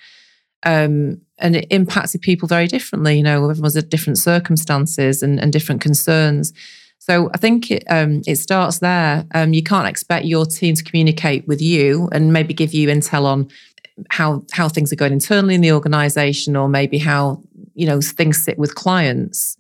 um, 0.68 1.22
and 1.38 1.56
it 1.56 1.68
impacted 1.70 2.22
people 2.22 2.48
very 2.48 2.68
differently. 2.68 3.18
You 3.18 3.24
know, 3.24 3.50
everyone's 3.50 3.78
at 3.78 3.90
different 3.90 4.18
circumstances 4.18 5.24
and, 5.24 5.40
and 5.40 5.54
different 5.54 5.80
concerns. 5.80 6.52
So 7.00 7.30
I 7.34 7.38
think 7.38 7.72
it, 7.72 7.86
um, 7.90 8.22
it 8.28 8.36
starts 8.36 8.80
there. 8.80 9.26
Um, 9.34 9.54
you 9.54 9.64
can't 9.64 9.88
expect 9.88 10.26
your 10.26 10.46
team 10.46 10.76
to 10.76 10.84
communicate 10.84 11.48
with 11.48 11.62
you 11.62 12.10
and 12.12 12.34
maybe 12.34 12.54
give 12.54 12.74
you 12.74 12.90
intel 12.90 13.24
on 13.24 13.50
how 14.10 14.44
how 14.52 14.70
things 14.70 14.92
are 14.92 14.98
going 14.98 15.14
internally 15.14 15.56
in 15.56 15.62
the 15.62 15.72
organization 15.72 16.56
or 16.56 16.68
maybe 16.68 17.00
how 17.00 17.42
you 17.74 17.88
know 17.88 18.00
things 18.00 18.44
sit 18.44 18.56
with 18.60 18.76
clients 18.76 19.58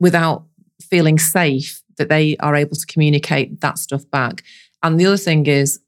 without 0.00 0.44
feeling 0.82 1.16
safe 1.16 1.80
that 1.96 2.08
they 2.08 2.36
are 2.38 2.56
able 2.56 2.74
to 2.74 2.86
communicate 2.86 3.60
that 3.60 3.78
stuff 3.78 4.02
back 4.10 4.42
and 4.82 4.98
the 4.98 5.06
other 5.06 5.16
thing 5.16 5.46
is 5.46 5.78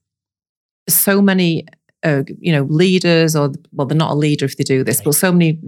so 0.87 1.21
many 1.21 1.65
uh, 2.03 2.23
you 2.39 2.51
know 2.51 2.63
leaders 2.63 3.35
or 3.35 3.51
well 3.71 3.87
they're 3.87 3.97
not 3.97 4.11
a 4.11 4.15
leader 4.15 4.45
if 4.45 4.57
they 4.57 4.63
do 4.63 4.83
this 4.83 4.99
right. 4.99 5.05
but 5.05 5.15
so 5.15 5.31
many 5.31 5.59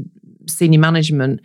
senior 0.47 0.79
management 0.79 1.41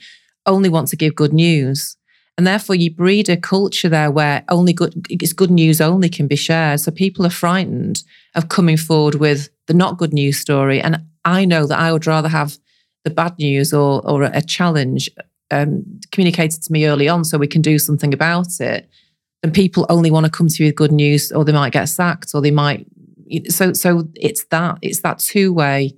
only 0.47 0.69
want 0.69 0.89
to 0.89 0.97
give 0.97 1.15
good 1.15 1.33
news. 1.33 1.97
And 2.39 2.47
therefore 2.47 2.77
you 2.77 2.91
breed 2.91 3.29
a 3.29 3.37
culture 3.37 3.89
there 3.89 4.11
where 4.11 4.45
only 4.51 4.73
good 4.73 5.07
it's 5.09 5.33
good 5.33 5.51
news 5.51 5.81
only 5.81 6.09
can 6.09 6.27
be 6.27 6.37
shared. 6.37 6.81
So 6.81 6.91
people 6.91 7.25
are 7.27 7.31
frightened 7.31 8.03
of 8.35 8.49
coming 8.49 8.77
forward 8.77 9.17
with 9.17 9.49
the 9.67 9.75
not 9.75 9.99
good 9.99 10.13
news 10.13 10.39
story. 10.39 10.81
And 10.81 11.03
i 11.25 11.45
know 11.45 11.67
that 11.67 11.79
i 11.79 11.93
would 11.93 12.07
rather 12.07 12.29
have 12.29 12.57
the 13.05 13.11
bad 13.11 13.37
news 13.39 13.73
or 13.73 14.01
or 14.09 14.23
a 14.23 14.43
challenge 14.43 15.11
um, 15.51 15.85
communicated 16.13 16.63
to 16.63 16.73
me 16.73 16.87
early 16.87 17.09
on 17.09 17.25
so 17.25 17.39
we 17.39 17.47
can 17.47 17.63
do 17.63 17.79
something 17.79 18.13
about 18.13 18.61
it. 18.61 18.89
And 19.43 19.55
people 19.55 19.87
only 19.89 20.11
want 20.11 20.27
to 20.27 20.31
come 20.31 20.49
to 20.49 20.63
you 20.63 20.69
with 20.69 20.77
good 20.77 20.93
news 20.93 21.31
or 21.31 21.45
they 21.45 21.53
might 21.53 21.73
get 21.73 21.89
sacked 21.89 22.33
or 22.35 22.41
they 22.41 22.51
might 22.51 22.87
so 23.49 23.73
so 23.73 24.09
it's 24.15 24.45
that 24.47 24.79
it's 24.83 25.01
that 25.01 25.19
two 25.19 25.53
way 25.53 25.95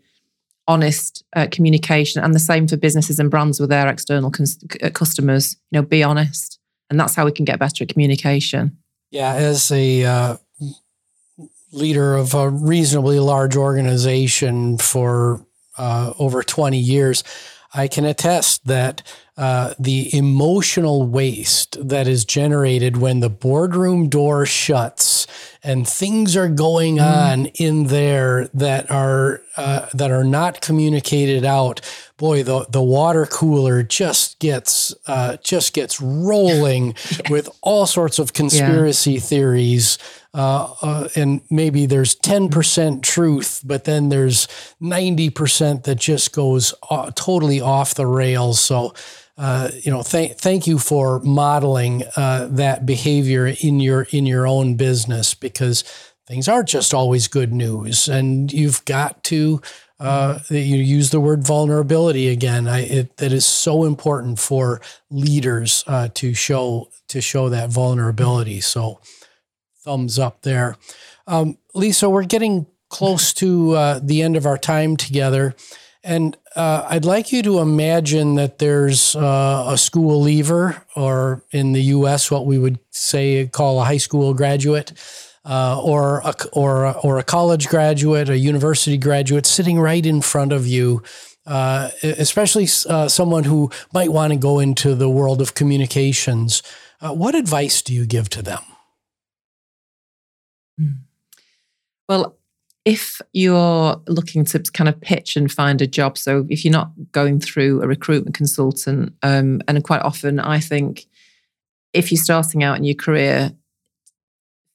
honest 0.66 1.24
uh, 1.34 1.46
communication 1.50 2.22
and 2.22 2.34
the 2.34 2.38
same 2.38 2.68
for 2.68 2.76
businesses 2.76 3.18
and 3.18 3.30
brands 3.30 3.58
with 3.58 3.70
their 3.70 3.88
external 3.88 4.30
cons- 4.30 4.58
uh, 4.82 4.90
customers 4.90 5.56
you 5.70 5.80
know 5.80 5.86
be 5.86 6.02
honest 6.02 6.58
and 6.90 6.98
that's 6.98 7.14
how 7.14 7.24
we 7.24 7.32
can 7.32 7.44
get 7.44 7.58
better 7.58 7.84
at 7.84 7.88
communication. 7.88 8.76
Yeah 9.10 9.34
as 9.34 9.70
a 9.70 10.04
uh, 10.04 10.36
leader 11.72 12.14
of 12.14 12.34
a 12.34 12.50
reasonably 12.50 13.18
large 13.18 13.56
organization 13.56 14.78
for 14.78 15.44
uh, 15.76 16.12
over 16.18 16.42
20 16.42 16.78
years 16.78 17.24
i 17.74 17.88
can 17.88 18.04
attest 18.04 18.66
that 18.66 19.02
uh, 19.38 19.72
the 19.78 20.12
emotional 20.16 21.07
waste 21.07 21.76
that 21.88 22.09
is 22.09 22.24
generated 22.24 22.96
when 22.96 23.20
the 23.20 23.31
boardroom 23.31 24.09
door 24.09 24.44
shuts 24.44 25.28
and 25.62 25.87
things 25.87 26.37
are 26.37 26.48
going 26.48 26.96
mm. 26.96 27.04
on 27.04 27.46
in 27.54 27.85
there 27.85 28.48
that 28.52 28.90
are 28.90 29.40
uh, 29.57 29.87
that 29.94 30.11
are 30.11 30.24
not 30.24 30.61
communicated 30.61 31.44
out. 31.44 31.81
Boy, 32.16 32.42
the 32.42 32.66
the 32.68 32.83
water 32.83 33.26
cooler 33.26 33.85
just 33.85 34.40
gets 34.40 34.92
uh, 35.07 35.37
just 35.44 35.72
gets 35.72 36.00
rolling 36.00 36.96
with 37.31 37.48
all 37.62 37.87
sorts 37.87 38.18
of 38.18 38.33
conspiracy 38.33 39.14
yeah. 39.14 39.20
theories. 39.20 39.98
Uh, 40.38 40.72
uh, 40.83 41.09
and 41.16 41.40
maybe 41.51 41.85
there's 41.85 42.14
10% 42.14 43.03
truth, 43.03 43.61
but 43.64 43.83
then 43.83 44.09
there's 44.09 44.46
90% 44.81 45.83
that 45.83 45.96
just 45.96 46.33
goes 46.33 46.72
uh, 46.90 47.11
totally 47.16 47.61
off 47.61 47.96
the 47.96 48.07
rails. 48.07 48.61
So, 48.61 48.94
uh, 49.37 49.72
you 49.83 49.90
know, 49.90 50.05
thank 50.05 50.37
thank 50.37 50.68
you 50.68 50.79
for 50.79 51.18
modeling 51.20 52.05
uh, 52.14 52.46
that 52.53 52.87
behavior 52.87 53.48
in 53.48 53.81
your 53.81 54.07
in 54.12 54.27
your 54.27 54.46
own 54.46 54.77
business 54.77 55.35
because 55.35 55.83
things 56.29 56.46
aren't 56.46 56.68
just 56.68 56.94
always 56.94 57.27
good 57.27 57.53
news, 57.53 58.09
and 58.09 58.53
you've 58.53 58.85
got 58.85 59.24
to. 59.24 59.61
Uh, 60.01 60.38
you 60.48 60.77
use 60.77 61.11
the 61.11 61.18
word 61.18 61.44
vulnerability 61.44 62.29
again. 62.29 62.68
I, 62.68 62.83
it, 62.83 63.16
that 63.16 63.33
is 63.33 63.44
so 63.44 63.83
important 63.83 64.38
for 64.38 64.81
leaders 65.11 65.83
uh, 65.88 66.07
to 66.14 66.35
show 66.35 66.90
to 67.09 67.20
show 67.20 67.48
that 67.48 67.70
vulnerability. 67.70 68.61
So, 68.61 69.01
thumbs 69.88 70.18
up 70.18 70.42
there, 70.42 70.77
um, 71.27 71.57
Lisa. 71.74 72.11
We're 72.11 72.24
getting 72.24 72.66
close 72.90 73.33
to 73.35 73.72
uh, 73.72 74.01
the 74.03 74.20
end 74.20 74.37
of 74.37 74.44
our 74.44 74.59
time 74.59 74.98
together. 74.98 75.55
And 76.05 76.37
uh, 76.55 76.87
I'd 76.88 77.07
like 77.07 77.33
you 77.33 77.42
to 77.42 77.61
imagine 77.61 78.35
that 78.35 78.59
there's 78.59 79.16
uh, 79.16 79.64
a 79.68 79.79
school 79.79 80.20
leaver, 80.20 80.83
or 80.94 81.42
in 81.53 81.72
the 81.72 81.83
U.S., 81.96 82.31
what 82.31 82.44
we 82.44 82.59
would 82.59 82.79
say 82.90 83.46
call 83.46 83.81
a 83.81 83.85
high 83.85 83.96
school 83.96 84.35
graduate, 84.35 84.92
uh, 85.46 85.81
or 85.83 86.18
a, 86.18 86.35
or 86.53 86.94
or 86.98 87.18
a 87.18 87.24
college 87.24 87.68
graduate, 87.68 88.29
a 88.29 88.37
university 88.37 88.98
graduate, 88.98 89.46
sitting 89.46 89.81
right 89.81 90.05
in 90.05 90.20
front 90.20 90.53
of 90.53 90.66
you. 90.66 91.03
Uh, 91.46 91.88
especially 92.03 92.68
uh, 92.90 93.09
someone 93.09 93.44
who 93.44 93.70
might 93.94 94.12
want 94.12 94.35
to 94.35 94.38
go 94.38 94.59
into 94.59 94.94
the 94.94 95.09
world 95.09 95.40
of 95.40 95.55
communications. 95.55 96.62
Uh, 97.01 97.14
what 97.14 97.35
advice 97.35 97.81
do 97.81 97.94
you 97.94 98.05
give 98.05 98.29
to 98.29 98.42
them? 98.42 98.61
Hmm. 100.78 100.92
Well, 102.08 102.38
if 102.84 103.20
you're 103.34 104.00
looking 104.06 104.46
to 104.46 104.60
kind 104.72 104.88
of 104.88 104.98
pitch 105.00 105.36
and 105.36 105.52
find 105.52 105.82
a 105.82 105.86
job, 105.86 106.16
so 106.16 106.46
if 106.48 106.64
you're 106.64 106.72
not 106.72 106.90
going 107.12 107.40
through 107.40 107.82
a 107.82 107.86
recruitment 107.86 108.34
consultant, 108.34 109.12
um, 109.22 109.60
and 109.68 109.84
quite 109.84 110.00
often 110.00 110.40
I 110.40 110.60
think 110.60 111.06
if 111.92 112.10
you're 112.10 112.22
starting 112.22 112.62
out 112.62 112.78
in 112.78 112.84
your 112.84 112.94
career, 112.94 113.52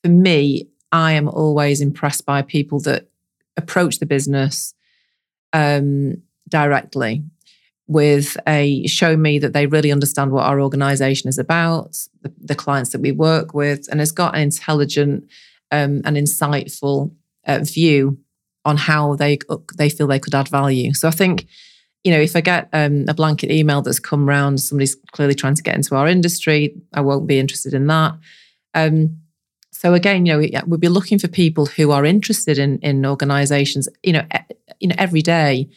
for 0.04 0.10
me, 0.10 0.68
I 0.92 1.14
am 1.14 1.28
always 1.28 1.82
impressed 1.82 2.26
by 2.26 2.44
people 2.44 2.80
that 2.82 3.08
approach 3.58 3.98
the 3.98 4.06
business 4.06 4.76
um, 5.54 6.22
directly 6.50 7.24
with 7.88 8.38
a 8.48 8.86
show 8.88 9.18
me 9.18 9.40
that 9.40 9.54
they 9.54 9.66
really 9.66 9.92
understand 9.92 10.32
what 10.32 10.46
our 10.46 10.62
organization 10.62 11.30
is 11.30 11.38
about, 11.38 11.98
the, 12.22 12.32
the 12.40 12.56
clients 12.56 12.92
that 12.92 13.02
we 13.02 13.12
work 13.12 13.54
with, 13.54 13.88
and 13.90 14.00
has 14.00 14.12
got 14.12 14.36
an 14.36 14.42
intelligent 14.42 15.28
um, 15.74 16.02
and 16.06 16.16
insightful 16.16 17.12
uh, 17.48 17.60
view 17.64 18.18
on 18.64 18.78
how 18.78 19.16
they 19.16 19.38
they 19.78 19.90
feel 19.90 20.08
they 20.08 20.20
could 20.20 20.36
add 20.36 20.48
value. 20.48 20.94
So 20.94 21.08
I 21.08 21.12
think, 21.12 21.48
you 22.04 22.12
know, 22.14 22.22
if 22.22 22.36
I 22.36 22.42
get 22.42 22.70
um, 22.72 23.06
a 23.08 23.14
blanket 23.14 23.52
email 23.52 23.82
that's 23.82 24.00
come 24.00 24.30
round, 24.30 24.62
somebody's 24.62 24.96
clearly 25.12 25.36
trying 25.36 25.56
to 25.56 25.64
get 25.64 25.76
into 25.76 25.96
our 25.96 26.08
industry, 26.08 26.76
I 26.94 27.02
won't 27.02 27.28
be 27.28 27.40
interested 27.40 27.74
in 27.74 27.88
that. 27.88 28.14
Um, 28.74 29.18
so 29.72 29.94
again, 29.94 30.26
you 30.26 30.34
know, 30.34 30.64
we'll 30.68 30.80
be 30.80 30.88
looking 30.88 31.20
for 31.20 31.28
people 31.28 31.66
who 31.66 31.92
are 31.92 32.06
interested 32.06 32.58
in 32.58 32.80
in 32.80 33.06
organisations. 33.06 33.90
You 34.04 34.14
know, 34.14 34.26
you 34.80 34.88
know, 34.88 34.96
every 34.98 35.22
day, 35.22 35.68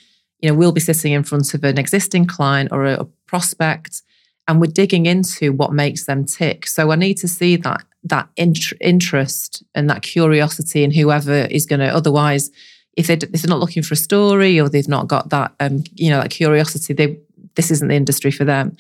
you 0.41 0.49
know, 0.49 0.59
we'll 0.59 0.73
be 0.73 0.81
sitting 0.81 1.13
in 1.13 1.25
front 1.25 1.55
of 1.55 1.65
an 1.65 1.79
existing 1.79 2.27
client 2.27 2.69
or 2.71 2.85
a, 2.85 3.01
a 3.01 3.05
prospect, 3.27 4.03
and 4.47 4.61
we're 4.61 4.73
digging 4.83 5.07
into 5.07 5.53
what 5.53 5.73
makes 5.73 6.05
them 6.05 6.25
tick. 6.25 6.67
So 6.67 6.93
I 6.93 6.97
need 6.97 7.17
to 7.19 7.29
see 7.29 7.57
that 7.57 7.83
that 8.09 8.29
int- 8.37 8.73
interest 8.81 9.63
and 9.75 9.89
that 9.91 10.03
curiosity 10.03 10.85
in 10.85 10.91
whoever 10.91 11.33
is 11.33 11.67
going 11.67 11.81
to 11.81 11.89
otherwise 11.89 12.51
if, 12.97 13.09
they, 13.09 13.15
if 13.15 13.43
they're 13.43 13.49
not 13.49 13.61
looking 13.61 13.83
for 13.83 13.95
a 13.95 13.97
story 13.97 14.59
or 14.59 14.69
they've 14.69 14.89
not 14.89 15.07
got 15.07 15.29
that 15.31 15.55
um, 15.61 15.85
you 15.95 16.11
know 16.11 16.21
that 16.21 16.31
curiosity 16.31 16.95
they 16.95 17.19
this 17.55 17.71
isn't 17.71 17.89
the 17.89 17.95
industry 17.95 18.31
for 18.31 18.45
them. 18.45 18.77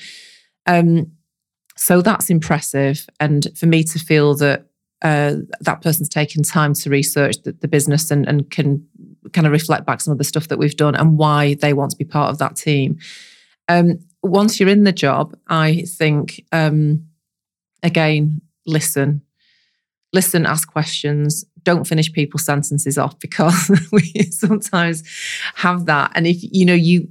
Um, 0.66 1.12
so 1.76 2.02
that's 2.02 2.30
impressive. 2.30 3.06
And 3.20 3.46
for 3.56 3.66
me 3.66 3.84
to 3.84 3.98
feel 3.98 4.34
that 4.36 4.66
uh, 5.02 5.36
that 5.60 5.82
person's 5.82 6.08
taken 6.08 6.42
time 6.42 6.72
to 6.74 6.90
research 6.90 7.42
the, 7.42 7.52
the, 7.52 7.68
business 7.68 8.10
and, 8.10 8.26
and 8.26 8.50
can 8.50 8.86
kind 9.32 9.46
of 9.46 9.52
reflect 9.52 9.84
back 9.84 10.00
some 10.00 10.12
of 10.12 10.18
the 10.18 10.24
stuff 10.24 10.48
that 10.48 10.58
we've 10.58 10.76
done 10.76 10.94
and 10.94 11.18
why 11.18 11.54
they 11.54 11.74
want 11.74 11.90
to 11.90 11.96
be 11.98 12.04
part 12.04 12.30
of 12.30 12.38
that 12.38 12.56
team. 12.56 12.98
Um, 13.68 13.98
once 14.22 14.58
you're 14.58 14.68
in 14.68 14.84
the 14.84 14.92
job 14.92 15.36
i 15.48 15.82
think 15.82 16.44
um, 16.52 17.06
again 17.82 18.40
listen. 18.66 19.22
Listen, 20.12 20.46
ask 20.46 20.70
questions. 20.70 21.44
Don't 21.62 21.86
finish 21.86 22.12
people's 22.12 22.44
sentences 22.44 22.96
off 22.96 23.18
because 23.18 23.70
we 23.92 24.12
sometimes 24.30 25.02
have 25.56 25.86
that. 25.86 26.12
And 26.14 26.26
if 26.26 26.38
you 26.40 26.64
know, 26.64 26.74
you, 26.74 27.08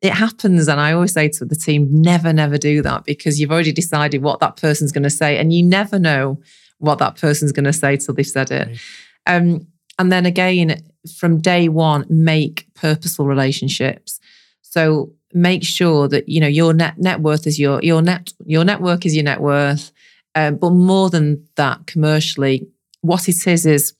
it 0.00 0.12
happens. 0.12 0.68
And 0.68 0.80
I 0.80 0.92
always 0.92 1.12
say 1.12 1.28
to 1.30 1.44
the 1.44 1.56
team, 1.56 1.88
never, 1.90 2.32
never 2.32 2.58
do 2.58 2.82
that 2.82 3.04
because 3.04 3.40
you've 3.40 3.50
already 3.50 3.72
decided 3.72 4.22
what 4.22 4.40
that 4.40 4.56
person's 4.56 4.92
going 4.92 5.02
to 5.04 5.10
say. 5.10 5.38
And 5.38 5.52
you 5.52 5.62
never 5.62 5.98
know 5.98 6.40
what 6.78 6.98
that 6.98 7.16
person's 7.16 7.52
going 7.52 7.64
to 7.64 7.72
say 7.72 7.96
till 7.96 8.14
they've 8.14 8.26
said 8.26 8.50
it. 8.50 8.68
Right. 8.68 8.78
Um, 9.26 9.66
and 9.98 10.12
then 10.12 10.26
again, 10.26 10.80
from 11.16 11.40
day 11.40 11.68
one, 11.68 12.06
make 12.08 12.66
purposeful 12.74 13.26
relationships. 13.26 14.20
So 14.62 15.12
make 15.34 15.62
sure 15.64 16.08
that 16.08 16.28
you 16.28 16.40
know 16.40 16.46
your 16.46 16.72
net 16.72 16.98
net 16.98 17.20
worth 17.20 17.46
is 17.46 17.58
your 17.58 17.82
your 17.82 18.00
net 18.00 18.32
your 18.46 18.64
network 18.64 19.04
is 19.04 19.14
your 19.14 19.24
net 19.24 19.40
worth. 19.40 19.92
Um, 20.38 20.54
but 20.54 20.70
more 20.70 21.10
than 21.10 21.48
that, 21.56 21.88
commercially, 21.88 22.68
what 23.00 23.28
it 23.28 23.44
is 23.48 23.66
is 23.66 23.94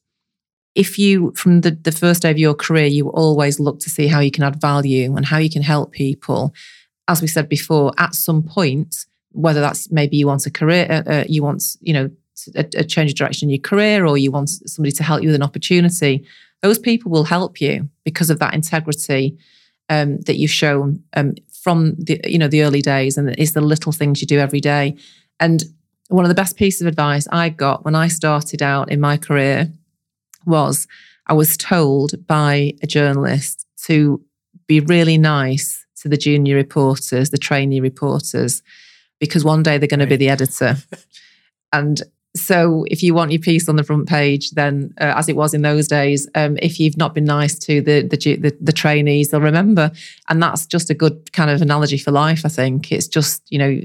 if 0.77 0.97
you, 0.97 1.33
from 1.35 1.63
the, 1.63 1.73
the 1.73 1.91
first 1.91 2.23
day 2.23 2.31
of 2.31 2.39
your 2.39 2.55
career, 2.55 2.87
you 2.87 3.09
always 3.09 3.59
look 3.59 3.81
to 3.81 3.91
see 3.91 4.07
how 4.07 4.21
you 4.21 4.31
can 4.31 4.45
add 4.45 4.61
value 4.61 5.17
and 5.17 5.27
how 5.27 5.39
you 5.39 5.51
can 5.51 5.63
help 5.63 5.91
people. 5.91 6.55
As 7.09 7.21
we 7.21 7.27
said 7.27 7.49
before, 7.49 7.93
at 7.99 8.15
some 8.15 8.45
point, 8.45 9.07
whether 9.33 9.61
that's 9.61 9.91
maybe 9.91 10.17
you 10.17 10.29
want 10.29 10.47
a 10.47 10.51
career, 10.51 10.87
uh, 10.89 11.11
uh, 11.11 11.25
you 11.29 11.43
want, 11.43 11.77
you 11.81 11.93
know, 11.93 12.09
a, 12.55 12.65
a 12.77 12.85
change 12.85 13.11
of 13.11 13.17
direction 13.17 13.47
in 13.47 13.55
your 13.55 13.61
career, 13.71 14.07
or 14.07 14.17
you 14.17 14.31
want 14.31 14.49
somebody 14.49 14.93
to 14.93 15.03
help 15.03 15.23
you 15.23 15.29
with 15.31 15.35
an 15.35 15.43
opportunity, 15.43 16.25
those 16.63 16.79
people 16.79 17.11
will 17.11 17.25
help 17.25 17.61
you 17.61 17.89
because 18.05 18.31
of 18.31 18.39
that 18.39 18.55
integrity 18.55 19.37
um, 19.89 20.19
that 20.21 20.37
you've 20.37 20.53
shown 20.53 21.03
um, 21.15 21.35
from 21.65 21.97
the 21.97 22.21
you 22.23 22.39
know 22.39 22.47
the 22.47 22.63
early 22.63 22.83
days, 22.83 23.19
and 23.19 23.31
it's 23.31 23.55
the 23.55 23.61
little 23.61 23.91
things 23.91 24.21
you 24.21 24.27
do 24.29 24.39
every 24.39 24.61
day. 24.61 24.95
And 25.41 25.65
one 26.09 26.25
of 26.25 26.29
the 26.29 26.35
best 26.35 26.57
pieces 26.57 26.83
of 26.83 26.87
advice 26.87 27.29
I 27.31 27.51
got 27.51 27.85
when 27.85 27.95
I 27.95 28.09
started 28.09 28.63
out 28.63 28.91
in 28.91 29.01
my 29.01 29.17
career 29.17 29.71
was 30.47 30.87
I 31.27 31.35
was 31.35 31.57
told 31.57 32.27
by 32.27 32.75
a 32.83 32.87
journalist 32.87 33.67
to 33.85 34.23
be 34.67 34.81
really 34.81 35.19
nice 35.19 35.87
to 36.03 36.09
the 36.09 36.17
junior 36.17 36.57
reporters, 36.57 37.31
the 37.31 37.39
trainee 37.39 37.81
reporters, 37.81 38.63
because 39.21 39.45
one 39.45 39.63
day 39.63 39.79
they're 39.79 39.89
going 39.89 40.01
right. 40.01 40.07
to 40.07 40.11
be 40.11 40.17
the 40.17 40.31
editor. 40.31 40.77
and 41.73 42.03
so 42.37 42.85
if 42.89 43.03
you 43.03 43.15
want 43.15 43.33
your 43.33 43.41
piece 43.41 43.69
on 43.69 43.77
the 43.77 43.83
front 43.83 44.09
page, 44.09 44.53
then 44.53 44.95
uh, 45.01 45.15
as 45.17 45.29
it 45.29 45.37
was 45.37 45.55
in 45.55 45.63
those 45.63 45.89
days, 45.89 46.29
um, 46.35 46.57
if 46.63 46.79
you've 46.79 46.97
not 46.97 47.15
been 47.15 47.25
nice 47.25 47.59
to 47.61 47.81
the, 47.81 48.03
the, 48.03 48.37
the 48.37 48.57
the 48.61 48.73
trainees, 48.73 49.31
they'll 49.31 49.41
remember, 49.41 49.91
and 50.29 50.43
that's 50.43 50.67
just 50.67 50.91
a 50.91 50.95
good 50.95 51.33
kind 51.33 51.51
of 51.51 51.61
analogy 51.63 51.99
for 51.99 52.11
life. 52.11 52.45
I 52.45 52.49
think 52.49 52.93
it's 52.93 53.09
just 53.09 53.43
you 53.51 53.59
know 53.59 53.81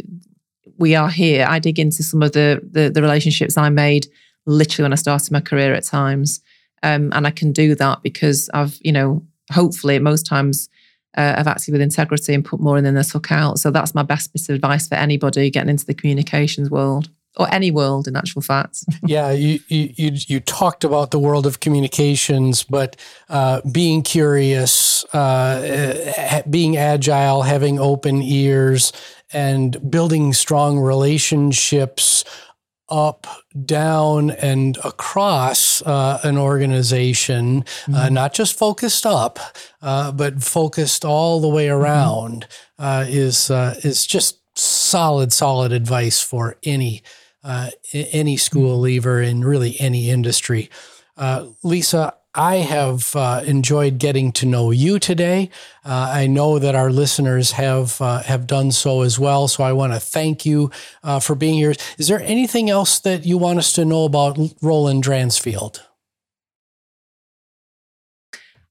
we 0.77 0.95
are 0.95 1.09
here. 1.09 1.45
I 1.47 1.59
dig 1.59 1.79
into 1.79 2.03
some 2.03 2.21
of 2.23 2.31
the 2.31 2.61
the, 2.63 2.89
the 2.89 3.01
relationships 3.01 3.57
I 3.57 3.69
made 3.69 4.07
literally 4.45 4.85
when 4.85 4.93
I 4.93 4.97
started 4.97 5.31
my 5.31 5.39
career 5.41 5.73
at 5.73 5.83
times, 5.83 6.41
um, 6.81 7.11
and 7.13 7.25
I 7.25 7.31
can 7.31 7.51
do 7.51 7.75
that 7.75 8.03
because 8.03 8.49
I've 8.53 8.77
you 8.81 8.91
know 8.91 9.23
hopefully 9.51 9.99
most 9.99 10.25
times 10.25 10.69
uh, 11.17 11.35
I've 11.37 11.47
acted 11.47 11.73
with 11.73 11.81
integrity 11.81 12.33
and 12.33 12.43
put 12.43 12.59
more 12.59 12.77
in 12.77 12.83
than 12.83 12.97
I 12.97 13.03
took 13.03 13.31
out. 13.31 13.59
So 13.59 13.71
that's 13.71 13.93
my 13.93 14.03
best 14.03 14.33
piece 14.33 14.49
of 14.49 14.55
advice 14.55 14.87
for 14.87 14.95
anybody 14.95 15.49
getting 15.49 15.69
into 15.69 15.85
the 15.85 15.93
communications 15.93 16.69
world 16.69 17.09
or 17.37 17.51
any 17.51 17.71
world 17.71 18.07
in 18.07 18.15
actual 18.15 18.41
fact. 18.41 18.83
yeah, 19.05 19.31
you, 19.31 19.59
you 19.67 20.11
you 20.27 20.39
talked 20.39 20.83
about 20.83 21.11
the 21.11 21.19
world 21.19 21.45
of 21.45 21.59
communications, 21.59 22.63
but 22.63 22.95
uh, 23.29 23.61
being 23.71 24.03
curious, 24.03 25.03
uh, 25.13 26.41
being 26.49 26.77
agile, 26.77 27.43
having 27.43 27.79
open 27.79 28.21
ears, 28.21 28.93
and 29.33 29.91
building 29.91 30.33
strong 30.33 30.79
relationships 30.79 32.23
up, 32.89 33.25
down, 33.65 34.29
and 34.31 34.77
across 34.83 35.81
uh, 35.81 36.19
an 36.23 36.37
organization, 36.37 37.59
uh, 37.59 37.61
mm-hmm. 37.61 37.95
uh, 37.95 38.09
not 38.09 38.33
just 38.33 38.57
focused 38.57 39.05
up, 39.05 39.39
uh, 39.81 40.11
but 40.11 40.43
focused 40.43 41.03
all 41.03 41.41
the 41.41 41.47
way 41.47 41.67
mm-hmm. 41.67 41.81
around, 41.81 42.47
mm-hmm. 42.79 43.09
is 43.11 43.49
uh, 43.49 43.75
is 43.83 44.05
just 44.05 44.39
solid, 44.57 45.33
solid 45.33 45.71
advice 45.71 46.21
for 46.21 46.57
any 46.63 47.01
any 47.93 48.37
school 48.37 48.75
mm-hmm. 48.75 48.83
leaver 48.83 49.21
in 49.21 49.43
really 49.43 49.75
any 49.79 50.09
industry. 50.09 50.69
Lisa, 51.63 52.13
I 52.35 52.57
have 52.57 53.15
uh, 53.15 53.43
enjoyed 53.45 53.99
getting 53.99 54.31
to 54.33 54.45
know 54.47 54.71
you 54.71 54.97
today. 54.97 55.51
Uh, 55.85 56.09
I 56.13 56.27
know 56.27 56.57
that 56.57 56.73
our 56.73 56.89
listeners 56.89 57.51
have 57.51 58.01
uh, 58.01 58.23
have 58.23 58.47
done 58.47 58.71
so 58.71 59.01
as 59.01 59.19
well. 59.19 59.47
So 59.47 59.63
I 59.63 59.73
want 59.73 59.93
to 59.93 59.99
thank 59.99 60.45
you 60.45 60.71
uh, 61.03 61.19
for 61.19 61.35
being 61.35 61.55
here. 61.55 61.75
Is 61.97 62.07
there 62.07 62.21
anything 62.21 62.69
else 62.69 62.99
that 62.99 63.25
you 63.25 63.37
want 63.37 63.59
us 63.59 63.71
to 63.73 63.85
know 63.85 64.05
about 64.05 64.39
Roland 64.61 65.03
Dransfield? 65.03 65.83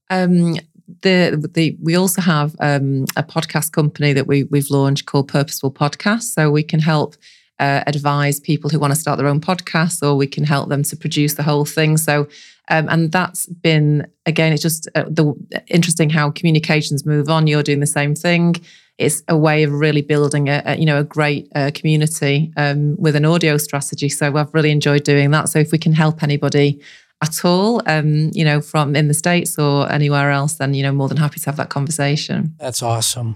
Um, 0.09 0.57
the, 1.01 1.49
the 1.53 1.77
we 1.81 1.95
also 1.95 2.21
have 2.21 2.55
um, 2.59 3.05
a 3.15 3.23
podcast 3.23 3.71
company 3.71 4.11
that 4.11 4.27
we 4.27 4.43
we've 4.43 4.69
launched 4.69 5.05
called 5.05 5.29
Purposeful 5.29 5.71
Podcast. 5.71 6.23
So 6.23 6.51
we 6.51 6.63
can 6.63 6.81
help 6.81 7.15
uh, 7.59 7.83
advise 7.87 8.41
people 8.41 8.69
who 8.69 8.79
want 8.79 8.93
to 8.93 8.99
start 8.99 9.17
their 9.17 9.27
own 9.27 9.39
podcasts, 9.39 10.05
or 10.05 10.15
we 10.15 10.27
can 10.27 10.43
help 10.43 10.67
them 10.67 10.83
to 10.83 10.97
produce 10.97 11.35
the 11.35 11.43
whole 11.43 11.63
thing. 11.63 11.95
So 11.95 12.27
um, 12.69 12.87
and 12.89 13.11
that's 13.11 13.47
been, 13.47 14.07
again, 14.25 14.53
it's 14.53 14.61
just 14.61 14.87
uh, 14.95 15.03
the 15.03 15.33
interesting 15.67 16.09
how 16.09 16.31
communications 16.31 17.05
move 17.05 17.29
on. 17.29 17.47
You're 17.47 17.63
doing 17.63 17.81
the 17.81 17.85
same 17.85 18.15
thing. 18.15 18.55
It's 18.97 19.23
a 19.27 19.37
way 19.37 19.63
of 19.63 19.71
really 19.71 20.01
building 20.01 20.49
a, 20.49 20.61
a 20.65 20.77
you 20.77 20.85
know 20.85 20.99
a 20.99 21.03
great 21.03 21.51
uh, 21.55 21.71
community 21.73 22.53
um, 22.57 22.95
with 22.97 23.15
an 23.15 23.25
audio 23.25 23.57
strategy. 23.57 24.07
So 24.07 24.37
I've 24.37 24.53
really 24.53 24.71
enjoyed 24.71 25.03
doing 25.03 25.31
that. 25.31 25.49
So 25.49 25.59
if 25.59 25.71
we 25.71 25.77
can 25.79 25.93
help 25.93 26.21
anybody 26.21 26.79
at 27.21 27.43
all, 27.43 27.81
um, 27.87 28.29
you 28.33 28.45
know, 28.45 28.61
from 28.61 28.95
in 28.95 29.07
the 29.07 29.13
states 29.13 29.57
or 29.57 29.91
anywhere 29.91 30.29
else, 30.29 30.53
then 30.53 30.73
you 30.73 30.83
know, 30.83 30.91
more 30.91 31.07
than 31.07 31.17
happy 31.17 31.39
to 31.39 31.45
have 31.47 31.57
that 31.57 31.69
conversation. 31.69 32.53
That's 32.59 32.83
awesome. 32.83 33.35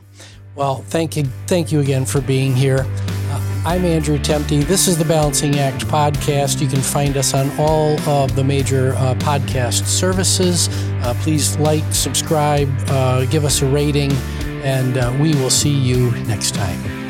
Well, 0.56 0.84
thank 0.88 1.16
you, 1.18 1.24
thank 1.48 1.72
you 1.72 1.80
again 1.80 2.06
for 2.06 2.22
being 2.22 2.56
here. 2.56 2.86
I'm 3.68 3.84
Andrew 3.84 4.18
Temte. 4.18 4.64
This 4.64 4.88
is 4.88 4.98
the 4.98 5.04
Balancing 5.04 5.60
Act 5.60 5.86
podcast. 5.88 6.62
You 6.62 6.70
can 6.70 6.80
find 6.80 7.18
us 7.18 7.34
on 7.34 7.52
all 7.60 8.00
of 8.10 8.34
the 8.34 8.42
major 8.42 8.94
uh, 8.94 9.14
podcast 9.16 9.88
services. 9.88 10.70
Uh, 11.04 11.14
please 11.20 11.58
like, 11.58 11.84
subscribe, 11.92 12.70
uh, 12.88 13.26
give 13.26 13.44
us 13.44 13.62
a 13.62 13.66
rating, 13.66 14.14
and 14.64 14.98
uh, 14.98 15.14
we 15.20 15.36
will 15.36 15.50
see 15.50 15.70
you 15.70 16.12
next 16.28 16.56
time. 16.56 17.07